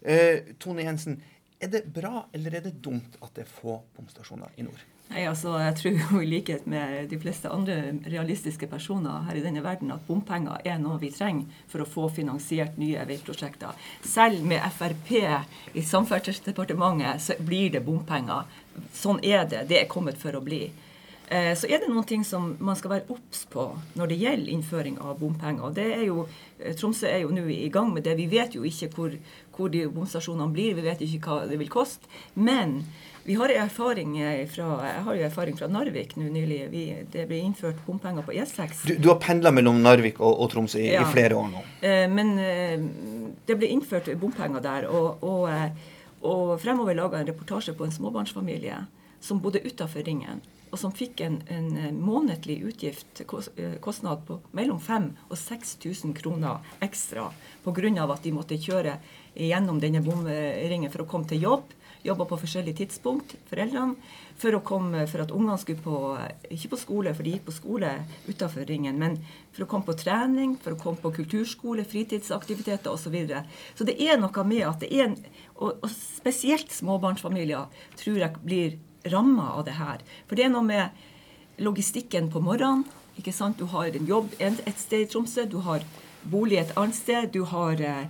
Eh, 0.03 0.55
Tone 0.59 0.85
Jensen, 0.85 1.21
er 1.63 1.71
det 1.71 1.85
bra 1.95 2.25
eller 2.35 2.57
er 2.59 2.65
det 2.65 2.75
dumt 2.83 3.15
at 3.23 3.31
det 3.37 3.45
er 3.45 3.53
få 3.53 3.77
bomstasjoner 3.95 4.51
i 4.59 4.65
nord? 4.67 4.81
Nei, 5.13 5.25
altså, 5.29 5.53
Jeg 5.59 5.75
tror 5.77 5.97
jo 5.99 6.21
i 6.23 6.27
likhet 6.27 6.65
med 6.69 7.09
de 7.11 7.19
fleste 7.21 7.49
andre 7.51 7.75
realistiske 8.09 8.67
personer 8.71 9.27
her 9.27 9.37
i 9.37 9.43
denne 9.43 9.61
verden 9.63 9.91
at 9.93 10.05
bompenger 10.07 10.63
er 10.65 10.79
noe 10.81 10.97
vi 11.01 11.11
trenger 11.13 11.63
for 11.69 11.83
å 11.83 11.87
få 11.89 12.07
finansiert 12.15 12.79
nye 12.81 13.03
veiprosjekter. 13.07 13.77
Selv 14.01 14.41
med 14.47 14.63
Frp 14.73 15.11
i 15.77 15.83
Samferdselsdepartementet 15.85 17.21
så 17.21 17.37
blir 17.39 17.75
det 17.75 17.83
bompenger. 17.85 18.47
Sånn 18.95 19.21
er 19.23 19.45
det. 19.45 19.67
Det 19.69 19.83
er 19.83 19.91
kommet 19.91 20.17
for 20.17 20.35
å 20.35 20.43
bli. 20.43 20.65
Eh, 21.33 21.53
så 21.57 21.65
er 21.65 21.81
det 21.81 21.89
noen 21.89 22.05
ting 22.05 22.21
som 22.27 22.51
man 22.61 22.77
skal 22.77 22.91
være 22.91 23.13
obs 23.15 23.47
på 23.49 23.63
når 23.97 24.11
det 24.11 24.17
gjelder 24.21 24.51
innføring 24.53 24.99
av 25.01 25.15
bompenger. 25.17 25.63
Og 25.65 25.73
det 25.73 25.87
er 25.95 26.03
jo, 26.05 26.27
eh, 26.59 26.75
Tromsø 26.77 27.07
er 27.09 27.23
jo 27.23 27.31
nå 27.33 27.47
i 27.49 27.71
gang 27.73 27.89
med 27.93 28.05
det. 28.05 28.13
Vi 28.19 28.27
vet 28.29 28.53
jo 28.53 28.61
ikke 28.67 28.91
hvor, 28.93 29.15
hvor 29.55 29.71
de 29.73 29.87
bomstasjonene 29.89 30.53
blir, 30.53 30.75
vi 30.77 30.85
vet 30.85 31.01
ikke 31.01 31.23
hva 31.25 31.47
det 31.49 31.57
vil 31.57 31.73
koste. 31.73 32.05
Men 32.35 32.83
vi 33.25 33.39
har 33.39 33.49
erfaring 33.49 34.13
fra, 34.51 34.69
jeg 34.83 35.03
har 35.07 35.17
jo 35.17 35.25
erfaring 35.25 35.57
fra 35.57 35.71
Narvik 35.71 36.17
nå 36.19 36.29
nylig. 36.29 36.61
Vi, 36.69 36.85
det 37.09 37.25
ble 37.29 37.41
innført 37.47 37.81
bompenger 37.87 38.25
på 38.27 38.35
E6. 38.35 38.85
Du, 38.85 38.95
du 38.99 39.09
har 39.09 39.17
pendla 39.23 39.49
mellom 39.55 39.81
Narvik 39.81 40.21
og, 40.21 40.37
og 40.37 40.53
Tromsø 40.53 40.83
i, 40.83 40.91
ja. 40.91 41.01
i, 41.01 41.11
flere 41.15 41.39
år 41.39 41.49
nå? 41.49 41.67
Eh, 41.81 42.05
men 42.13 42.35
eh, 42.37 42.83
det 43.47 43.57
ble 43.57 43.73
innført 43.73 44.11
bompenger 44.21 44.61
der. 44.61 44.91
Og, 44.91 45.23
og, 45.25 45.47
eh, 45.49 45.93
og 46.29 46.59
fremover 46.61 46.99
laga 46.99 47.23
en 47.23 47.31
reportasje 47.31 47.73
på 47.79 47.87
en 47.87 47.95
småbarnsfamilie 47.95 48.83
som 49.23 49.39
bodde 49.41 49.63
utafor 49.63 50.03
Ringen 50.05 50.43
og 50.73 50.79
som 50.81 50.93
fikk 50.95 51.21
en, 51.21 51.37
en 51.53 51.99
månedlig 52.01 52.57
utgift, 52.65 53.21
eh, 53.21 53.75
kostnad 53.83 54.25
på 54.25 54.39
mellom 54.57 54.79
5000 54.81 55.29
og 55.29 55.37
6000 55.37 56.15
kroner 56.17 56.73
ekstra 56.81 57.29
pga. 57.63 58.03
at 58.13 58.23
de 58.23 58.31
måtte 58.33 58.57
kjøre 58.57 58.97
gjennom 59.35 59.79
denne 59.79 60.01
bomringen 60.01 60.91
for 60.91 61.03
å 61.03 61.09
komme 61.09 61.29
til 61.29 61.41
jobb. 61.41 61.63
Jobba 62.03 62.25
på 62.27 62.39
forskjellige 62.41 62.81
tidspunkt, 62.81 63.35
foreldrene, 63.47 63.95
for, 64.35 64.57
komme, 64.59 65.05
for 65.07 65.23
at 65.23 65.31
ungene 65.31 65.57
skulle 65.57 65.79
på 65.79 66.17
Ikke 66.49 66.73
på 66.73 66.79
skole, 66.81 67.13
for 67.13 67.23
de 67.23 67.35
gikk 67.37 67.45
på 67.45 67.55
skole 67.55 67.91
utafor 68.27 68.65
ringen, 68.67 68.97
men 68.99 69.19
for 69.53 69.63
å 69.63 69.69
komme 69.69 69.87
på 69.87 69.95
trening, 70.01 70.57
for 70.57 70.73
å 70.73 70.79
komme 70.81 70.99
på 70.99 71.13
kulturskole, 71.21 71.85
fritidsaktiviteter 71.85 72.91
osv. 72.91 73.05
Så, 73.05 73.13
videre. 73.13 73.45
så 73.75 73.85
det 73.87 73.95
er 74.01 74.17
noe 74.17 74.43
med 74.43 74.65
at 74.67 74.81
det 74.81 74.89
er 74.91 75.13
og, 75.55 75.77
og 75.79 75.89
spesielt 75.93 76.73
småbarnsfamilier 76.73 77.69
tror 77.95 78.19
jeg 78.19 78.43
blir 78.43 78.75
ramma 79.11 79.49
av 79.57 79.65
det 79.67 79.77
her. 79.77 80.03
For 80.27 80.39
det 80.39 80.47
er 80.47 80.53
noe 80.53 80.65
med 80.67 81.63
logistikken 81.63 82.29
på 82.33 82.41
morgenen. 82.43 82.85
ikke 83.17 83.33
sant? 83.33 83.59
Du 83.59 83.65
har 83.69 83.85
en 83.93 84.07
jobb 84.09 84.31
et 84.39 84.79
sted 84.79 85.05
i 85.05 85.09
Tromsø, 85.09 85.45
du 85.45 85.59
har 85.61 85.83
bolig 86.23 86.57
et 86.57 86.71
annet 86.77 86.95
sted, 86.95 87.29
du 87.33 87.43
har, 87.45 87.73
eh, 87.81 88.07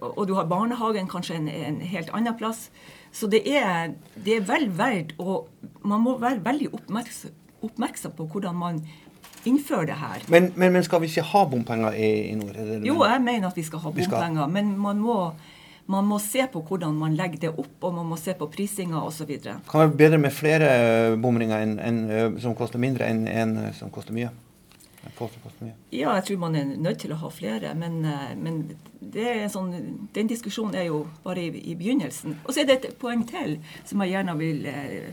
og 0.00 0.26
du 0.28 0.34
har 0.34 0.46
barnehagen 0.46 1.08
kanskje 1.08 1.34
en, 1.34 1.48
en 1.48 1.80
helt 1.80 2.10
annen 2.14 2.36
plass. 2.36 2.70
Så 3.12 3.26
det 3.26 3.42
er, 3.48 3.94
det 4.14 4.36
er 4.36 4.44
vel 4.44 4.68
verdt 4.76 5.14
og 5.18 5.48
Man 5.86 6.02
må 6.02 6.16
være 6.18 6.42
veldig 6.44 6.72
oppmerksom, 6.74 7.30
oppmerksom 7.62 8.12
på 8.18 8.24
hvordan 8.26 8.56
man 8.58 8.80
innfører 9.46 9.86
det 9.86 9.98
her. 10.00 10.24
Men, 10.28 10.50
men, 10.56 10.72
men 10.72 10.82
skal 10.84 11.00
vi 11.00 11.06
ikke 11.06 11.22
ha 11.22 11.44
bompenger 11.46 11.94
i, 11.94 12.08
i 12.32 12.34
nord? 12.34 12.56
jo, 12.82 12.96
jeg 13.04 13.22
mener 13.22 13.48
at 13.48 13.56
vi 13.56 13.62
skal 13.62 13.82
ha 13.84 13.92
bompenger. 13.94 14.34
Skal... 14.34 14.50
Men 14.50 14.72
man 14.78 14.98
må 14.98 15.16
man 15.86 16.06
må 16.06 16.18
se 16.22 16.46
på 16.50 16.62
hvordan 16.66 16.96
man 16.98 17.14
legger 17.18 17.46
det 17.46 17.52
opp, 17.52 17.76
og 17.86 17.94
man 17.94 18.08
må 18.10 18.18
se 18.18 18.34
på 18.38 18.48
prisinga 18.50 19.02
osv. 19.06 19.30
Kan 19.38 19.84
være 19.84 19.94
bedre 19.98 20.18
med 20.18 20.34
flere 20.34 20.70
bomringer 21.22 21.62
en, 21.62 21.78
en, 21.78 22.02
eh, 22.10 22.26
som 22.42 22.56
koster 22.58 22.82
mindre, 22.82 23.06
enn 23.06 23.26
en 23.30 23.56
eh, 23.62 23.72
som 23.76 23.92
koster 23.94 24.16
mye? 24.16 24.32
Ja, 25.94 26.16
jeg 26.16 26.24
tror 26.26 26.40
man 26.42 26.56
er 26.58 26.72
nødt 26.82 26.98
til 27.04 27.12
å 27.14 27.20
ha 27.20 27.28
flere. 27.30 27.70
Men, 27.78 28.00
eh, 28.04 28.32
men 28.34 28.64
sånn, 29.52 29.70
den 30.16 30.30
diskusjonen 30.32 30.74
er 30.74 30.88
jo 30.88 31.04
bare 31.22 31.44
i, 31.46 31.52
i, 31.62 31.76
begynnelsen. 31.78 32.40
Og 32.42 32.50
så 32.50 32.64
er 32.64 32.66
det 32.66 32.80
et 32.80 32.98
poeng 32.98 33.22
til 33.28 33.60
som 33.86 34.02
jeg 34.02 34.16
gjerne 34.16 34.34
vil 34.40 34.66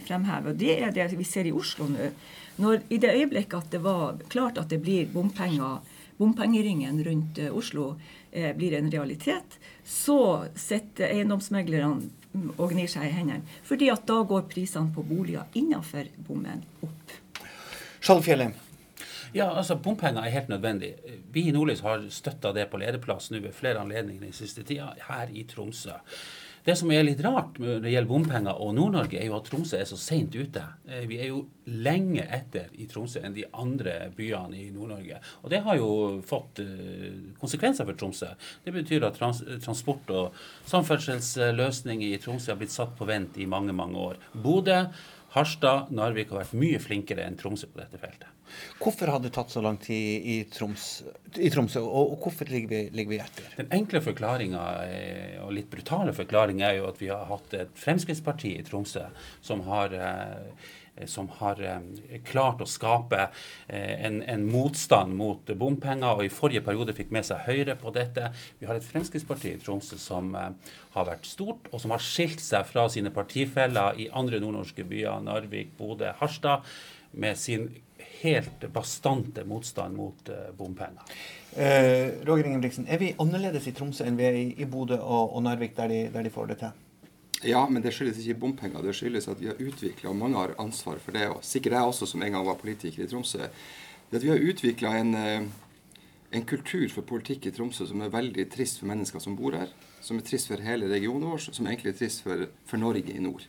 fremheve. 0.07 0.55
og 0.55 0.57
Det 0.57 0.79
er 0.81 0.95
det 0.95 1.11
vi 1.13 1.27
ser 1.29 1.45
i 1.45 1.53
Oslo 1.53 1.85
nå. 1.91 2.09
Når, 2.57 2.83
I 2.89 2.97
det 3.01 3.13
øyeblikket 3.13 3.55
at 3.57 3.71
det 3.73 3.79
var 3.81 4.17
klart 4.29 4.59
at 4.61 4.69
det 4.69 4.81
blir 4.81 5.07
bompenger, 5.09 5.81
bompengeringen 6.17 7.03
rundt 7.05 7.39
Oslo, 7.51 7.93
eh, 8.31 8.51
blir 8.55 8.77
en 8.77 8.91
realitet, 8.91 9.59
så 9.83 10.47
sitter 10.55 11.13
eiendomsmeglerne 11.13 12.09
og 12.57 12.71
gnir 12.71 12.89
seg 12.89 13.07
i 13.07 13.13
hendene. 13.13 13.45
Fordi 13.63 13.89
at 13.93 14.05
da 14.09 14.21
går 14.27 14.47
prisene 14.49 14.93
på 14.93 15.05
boliger 15.05 15.49
innenfor 15.53 16.09
bommen 16.27 16.63
opp. 16.81 17.17
Skjalfjellet. 18.03 18.69
Ja, 19.33 19.47
altså 19.49 19.75
Bompenger 19.81 20.21
er 20.21 20.29
helt 20.29 20.49
nødvendig. 20.49 20.91
Vi 21.33 21.47
i 21.49 21.51
Nordlys 21.51 21.81
har 21.81 22.03
støtta 22.13 22.51
det 22.53 22.67
på 22.69 22.77
lederplass 22.77 23.31
nå 23.33 23.39
ved 23.41 23.55
flere 23.57 23.81
anledninger 23.81 24.27
den 24.27 24.35
siste 24.35 24.61
tida, 24.67 24.91
her 25.07 25.31
i 25.33 25.45
Tromsø. 25.49 25.95
Det 26.63 26.75
som 26.79 26.91
er 26.95 27.03
litt 27.03 27.21
rart 27.23 27.57
når 27.59 27.81
det 27.83 27.91
gjelder 27.91 28.07
bompenger 28.09 28.59
og 28.63 28.71
Nord-Norge, 28.77 29.19
er 29.19 29.27
jo 29.27 29.35
at 29.35 29.49
Tromsø 29.49 29.75
er 29.81 29.87
så 29.89 29.97
seint 29.99 30.35
ute. 30.35 30.63
Eh, 30.87 31.03
vi 31.09 31.17
er 31.19 31.33
jo 31.33 31.41
lenge 31.67 32.23
etter 32.23 32.69
i 32.79 32.87
Tromsø 32.87 33.19
enn 33.19 33.35
de 33.35 33.43
andre 33.51 33.97
byene 34.15 34.61
i 34.61 34.69
Nord-Norge. 34.71 35.19
Og 35.43 35.51
det 35.51 35.59
har 35.65 35.79
jo 35.79 35.89
fått 36.27 36.61
eh, 36.63 37.09
konsekvenser 37.41 37.89
for 37.89 37.99
Tromsø. 37.99 38.31
Det 38.63 38.75
betyr 38.75 39.03
at 39.09 39.19
trans 39.19 39.43
transport- 39.65 40.13
og 40.15 40.39
samferdselsløsninger 40.71 42.13
i 42.13 42.21
Tromsø 42.23 42.53
har 42.53 42.61
blitt 42.61 42.75
satt 42.75 42.95
på 42.95 43.09
vent 43.11 43.39
i 43.43 43.49
mange, 43.49 43.75
mange 43.75 43.99
år. 43.99 44.21
Bodø, 44.33 44.85
Harstad, 45.35 45.91
Narvik 45.91 46.31
har 46.31 46.45
vært 46.45 46.55
mye 46.63 46.79
flinkere 46.79 47.27
enn 47.27 47.39
Tromsø 47.39 47.67
på 47.73 47.83
dette 47.83 47.99
feltet. 47.99 48.32
Hvorfor 48.81 49.13
har 49.13 49.23
det 49.23 49.33
tatt 49.35 49.53
så 49.53 49.63
lang 49.63 49.79
tid 49.81 50.27
i, 50.33 50.37
Troms, 50.51 50.87
i 51.37 51.49
Tromsø, 51.53 51.81
og, 51.83 52.17
hvorfor 52.23 52.49
ligger 52.51 52.71
vi, 52.73 52.81
ligger 52.95 53.15
vi, 53.15 53.21
etter? 53.23 53.49
Den 53.57 53.73
enkle 53.79 54.03
forklaringa, 54.03 54.63
og 55.45 55.55
litt 55.55 55.71
brutale 55.71 56.15
forklaringa, 56.15 56.69
er 56.69 56.81
jo 56.81 56.87
at 56.91 57.01
vi 57.01 57.11
har 57.11 57.27
hatt 57.31 57.57
et 57.57 57.75
Fremskrittsparti 57.79 58.55
i 58.59 58.63
Tromsø 58.67 59.05
som 59.43 59.63
har 59.67 59.93
eh, 59.97 60.71
som 61.09 61.29
har 61.39 61.61
eh, 61.63 62.19
klart 62.25 62.61
å 62.61 62.67
skape 62.69 63.19
eh, 63.67 64.05
en, 64.05 64.21
en, 64.29 64.45
motstand 64.45 65.15
mot 65.17 65.53
bompenger, 65.57 66.19
og 66.19 66.25
i 66.25 66.33
forrige 66.33 66.63
periode 66.65 66.95
fikk 66.97 67.13
med 67.15 67.25
seg 67.27 67.47
Høyre 67.47 67.77
på 67.79 67.93
dette. 67.95 68.29
Vi 68.59 68.69
har 68.69 68.77
et 68.77 68.85
Fremskrittsparti 68.85 69.55
i 69.55 69.61
Tromsø 69.61 69.97
som 70.01 70.33
har 70.35 71.07
vært 71.09 71.29
stort, 71.29 71.71
og 71.71 71.81
som 71.81 71.95
har 71.95 72.03
skilt 72.03 72.43
seg 72.43 72.67
fra 72.69 72.85
sine 72.93 73.13
partifeller 73.13 73.97
i 73.99 74.09
andre 74.13 74.41
nordnorske 74.43 74.85
byer, 74.89 75.23
Narvik, 75.25 75.73
Bodø, 75.79 76.13
Harstad, 76.19 76.67
med 77.13 77.37
sin 77.37 77.69
helt 78.23 78.63
bastante 78.73 79.43
motstand 79.45 79.97
mot 79.99 80.29
uh, 80.29 80.49
bompenger. 80.57 81.03
Eh, 81.55 82.25
Roger 82.25 82.45
Ingebrigtsen, 82.45 82.87
er 82.87 82.97
vi 82.97 83.11
annerledes 83.19 83.67
i 83.67 83.73
Tromsø 83.75 84.07
enn 84.07 84.17
vi 84.17 84.25
er 84.25 84.37
i, 84.39 84.45
i 84.63 84.65
Bodø 84.69 84.95
og, 84.97 85.35
og 85.35 85.43
Narvik, 85.45 85.75
der 85.77 85.91
de, 85.91 85.99
der 86.13 86.25
de, 86.25 86.31
får 86.33 86.49
det 86.49 86.57
til? 86.63 86.79
Ja, 87.43 87.65
men 87.69 87.83
det 87.83 87.91
skyldes 87.93 88.21
ikke 88.23 88.39
bompenger. 88.45 88.81
Det 88.81 88.95
skyldes 88.95 89.27
at 89.27 89.41
vi 89.41 89.51
har 89.51 89.59
utvikla, 89.59 90.09
og 90.09 90.17
mange 90.17 90.39
har 90.39 90.55
ansvar 90.63 91.01
for 91.03 91.13
det, 91.13 91.27
og 91.29 91.43
sikkert 91.45 91.77
jeg 91.77 91.91
også, 91.91 92.09
som 92.09 92.23
en 92.23 92.37
gang 92.37 92.47
var 92.47 92.57
politiker 92.61 93.03
i 93.03 93.09
Tromsø, 93.11 93.43
det 94.09 94.21
at 94.21 94.25
vi 94.25 94.31
har 94.31 94.47
utvikla 94.49 94.95
en, 94.97 95.13
eh, 95.19 95.45
en 96.33 96.47
kultur 96.49 96.87
for 96.95 97.05
politikk 97.05 97.49
i 97.49 97.53
Tromsø 97.53 97.85
som 97.89 98.01
er 98.01 98.13
veldig 98.13 98.47
trist 98.55 98.79
for 98.79 98.89
mennesker 98.89 99.21
som 99.21 99.35
bor 99.37 99.57
her. 99.57 99.69
Som 100.01 100.17
er 100.17 100.25
trist 100.27 100.49
for 100.49 100.63
hele 100.63 100.89
regionen 100.89 101.29
vår, 101.29 101.49
som 101.51 101.67
egentlig 101.67 101.93
er 101.93 101.99
trist 102.01 102.23
for, 102.25 102.47
for 102.65 102.81
Norge 102.81 103.13
i 103.13 103.21
nord 103.21 103.45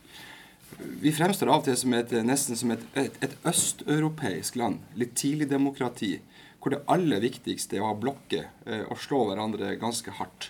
vi 1.01 1.11
fremstår 1.13 1.49
av 1.51 1.61
og 1.61 1.67
til 1.67 1.77
som 1.79 1.93
et, 1.97 2.11
nesten 2.25 2.57
som 2.59 2.71
et, 2.73 2.83
et, 2.97 3.17
et 3.23 3.35
østeuropeisk 3.47 4.57
land. 4.59 4.81
Litt 4.99 5.15
tidlig 5.19 5.47
demokrati. 5.51 6.17
Hvor 6.59 6.73
det 6.73 6.83
aller 6.89 7.21
viktigste 7.21 7.77
er 7.77 7.83
å 7.85 7.91
ha 7.91 7.97
blokker 7.99 8.47
eh, 8.65 8.83
og 8.89 8.99
slå 8.99 9.21
hverandre 9.29 9.75
ganske 9.81 10.15
hardt. 10.17 10.49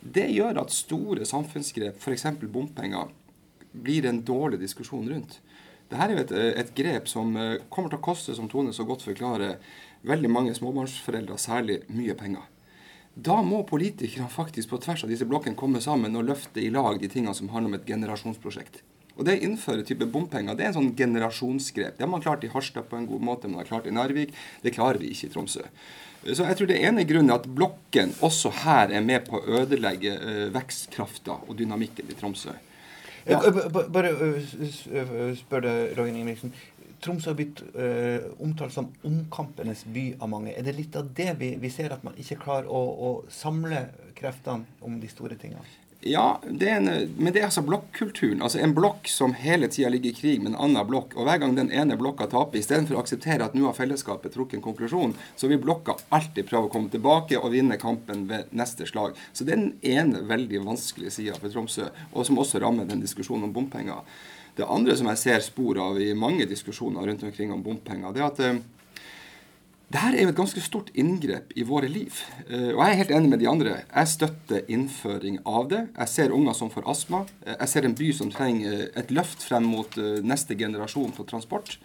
Det 0.00 0.28
gjør 0.30 0.60
at 0.62 0.74
store 0.74 1.26
samfunnsgrep, 1.26 1.98
f.eks. 1.98 2.28
bompenger, 2.46 3.10
blir 3.72 4.06
en 4.06 4.22
dårlig 4.24 4.60
diskusjon 4.62 5.08
rundt. 5.10 5.40
Dette 5.88 6.04
er 6.04 6.12
jo 6.12 6.20
et, 6.22 6.34
et, 6.62 6.70
grep 6.76 7.08
som 7.10 7.34
eh, 7.36 7.56
kommer 7.72 7.90
til 7.90 7.98
å 7.98 8.06
koste, 8.06 8.36
som 8.38 8.48
Tone 8.50 8.74
så 8.76 8.86
godt 8.86 9.02
forklarer, 9.08 9.58
veldig 10.06 10.30
mange 10.30 10.54
småbarnsforeldre 10.54 11.38
særlig 11.42 11.80
mye 11.90 12.14
penger. 12.18 12.46
Da 13.18 13.40
må 13.42 13.64
politikerne 13.66 14.30
faktisk 14.30 14.70
på 14.70 14.78
tvers 14.84 15.02
av 15.02 15.10
disse 15.10 15.26
blokkene 15.26 15.58
komme 15.58 15.82
sammen 15.82 16.14
og 16.14 16.28
løfte 16.28 16.62
i 16.62 16.70
lag 16.70 17.00
de 17.02 17.10
tingene 17.10 17.34
som 17.34 17.50
handler 17.50 17.72
om 17.72 17.78
et 17.80 17.90
generasjonsprosjekt. 17.90 18.84
Og 19.18 19.26
det 19.26 19.34
å 19.34 19.46
innføre 19.48 19.84
type 19.86 20.06
bompenger 20.06 20.54
det 20.54 20.64
er 20.64 20.70
en 20.70 20.78
sånn 20.78 20.92
generasjonsgrep. 20.98 21.96
Det 21.98 22.06
har 22.06 22.10
man 22.10 22.22
klart 22.22 22.44
i 22.46 22.52
Harstad 22.52 22.86
på 22.86 22.98
en 22.98 23.08
god 23.10 23.24
måte, 23.26 23.50
man 23.50 23.64
har 23.64 23.70
klart 23.70 23.88
i 23.90 23.94
Narvik. 23.94 24.30
Det 24.62 24.74
klarer 24.76 25.02
vi 25.02 25.10
ikke 25.10 25.26
i 25.26 25.32
Tromsø. 25.34 25.64
Så 26.22 26.46
jeg 26.46 26.58
tror 26.58 26.70
det 26.70 26.78
ene 26.82 27.06
grunnen 27.06 27.30
er 27.30 27.40
at 27.40 27.50
blokken 27.58 28.14
også 28.26 28.50
her 28.64 28.94
er 28.94 29.04
med 29.06 29.26
på 29.26 29.38
å 29.38 29.60
ødelegge 29.60 30.14
uh, 30.18 30.46
vekstkrafta 30.54 31.38
og 31.46 31.58
dynamikken 31.58 32.10
i 32.10 32.16
Tromsø. 32.18 32.54
Ja. 33.28 33.38
Bare 33.92 34.12
spør 34.48 35.64
deg, 35.66 35.94
Roger 35.98 36.12
Ingebrigtsen. 36.14 36.54
Tromsø 37.02 37.32
har 37.32 37.38
blitt 37.38 37.62
uh, 37.74 38.30
omtalt 38.42 38.74
som 38.74 38.90
omkampenes 39.06 39.84
by 39.94 40.08
av 40.18 40.30
mange. 40.30 40.54
Er 40.54 40.66
det 40.66 40.74
litt 40.78 40.98
av 40.98 41.10
det 41.14 41.32
vi, 41.42 41.52
vi 41.62 41.70
ser, 41.74 41.94
at 41.94 42.06
man 42.06 42.18
ikke 42.18 42.40
klarer 42.46 42.70
å, 42.70 42.82
å 42.82 43.12
samle 43.30 43.86
kreftene 44.18 44.82
om 44.86 44.98
de 45.02 45.10
store 45.10 45.38
tingene? 45.38 45.66
Ja, 46.00 46.40
det 46.50 46.68
en, 46.68 46.84
men 47.16 47.32
det 47.32 47.40
er 47.40 47.48
altså 47.48 47.64
blokkulturen. 47.66 48.38
Altså 48.42 48.60
En 48.62 48.74
blokk 48.74 49.08
som 49.10 49.32
hele 49.34 49.66
tida 49.66 49.88
ligger 49.90 50.12
i 50.12 50.14
krig 50.14 50.42
med 50.42 50.52
en 50.52 50.60
annen 50.68 50.86
blokk. 50.86 51.16
Og 51.18 51.26
hver 51.26 51.40
gang 51.42 51.56
den 51.56 51.72
ene 51.74 51.96
blokka 51.98 52.28
taper, 52.30 52.60
istedenfor 52.60 52.94
å 52.94 53.02
akseptere 53.02 53.48
at 53.48 53.56
nå 53.58 53.66
har 53.66 53.74
fellesskapet 53.74 54.36
trukket 54.36 54.60
en 54.60 54.64
konklusjon, 54.68 55.16
så 55.34 55.50
vil 55.50 55.58
blokka 55.64 55.96
alltid 56.14 56.46
prøve 56.46 56.70
å 56.70 56.72
komme 56.72 56.92
tilbake 56.92 57.40
og 57.40 57.50
vinne 57.56 57.80
kampen 57.82 58.28
ved 58.30 58.54
neste 58.54 58.86
slag. 58.86 59.18
Så 59.32 59.42
det 59.42 59.56
er 59.56 59.64
den 59.64 59.74
ene 59.82 60.22
veldig 60.30 60.62
vanskelige 60.70 61.16
sida 61.18 61.34
for 61.40 61.50
Tromsø, 61.50 61.90
og 62.12 62.28
som 62.28 62.38
også 62.38 62.62
rammer 62.62 62.86
den 62.86 63.02
diskusjonen 63.02 63.50
om 63.50 63.56
bompenger. 63.58 64.06
Det 64.54 64.70
andre 64.70 64.94
som 64.98 65.10
jeg 65.10 65.22
ser 65.24 65.42
spor 65.42 65.82
av 65.82 65.98
i 66.02 66.12
mange 66.18 66.46
diskusjoner 66.46 67.10
rundt 67.10 67.26
omkring 67.26 67.50
om 67.54 67.62
bompenger, 67.62 68.14
det 68.14 68.22
er 68.22 68.30
at 68.30 68.44
eh, 68.46 68.62
dette 69.88 70.18
er 70.18 70.26
jo 70.26 70.32
et 70.34 70.36
ganske 70.36 70.60
stort 70.60 70.90
inngrep 71.00 71.54
i 71.56 71.64
våre 71.64 71.88
liv. 71.88 72.12
Eh, 72.44 72.74
og 72.74 72.82
jeg 72.82 72.90
er 72.90 72.98
helt 72.98 73.12
enig 73.16 73.30
med 73.32 73.40
de 73.40 73.46
andre. 73.48 73.70
Jeg 73.88 74.10
støtter 74.10 74.66
innføring 74.68 75.38
av 75.48 75.70
det. 75.70 75.78
Jeg 75.94 76.12
ser 76.12 76.34
unger 76.36 76.56
som 76.58 76.68
får 76.68 76.84
astma. 76.92 77.22
Eh, 77.46 77.54
jeg 77.54 77.72
ser 77.72 77.88
en 77.88 77.94
by 77.96 78.08
som 78.18 78.28
trenger 78.34 78.82
et 79.00 79.14
løft 79.16 79.46
frem 79.48 79.64
mot 79.64 79.96
eh, 79.96 80.18
neste 80.20 80.58
generasjon 80.60 81.14
for 81.16 81.24
transport. 81.30 81.78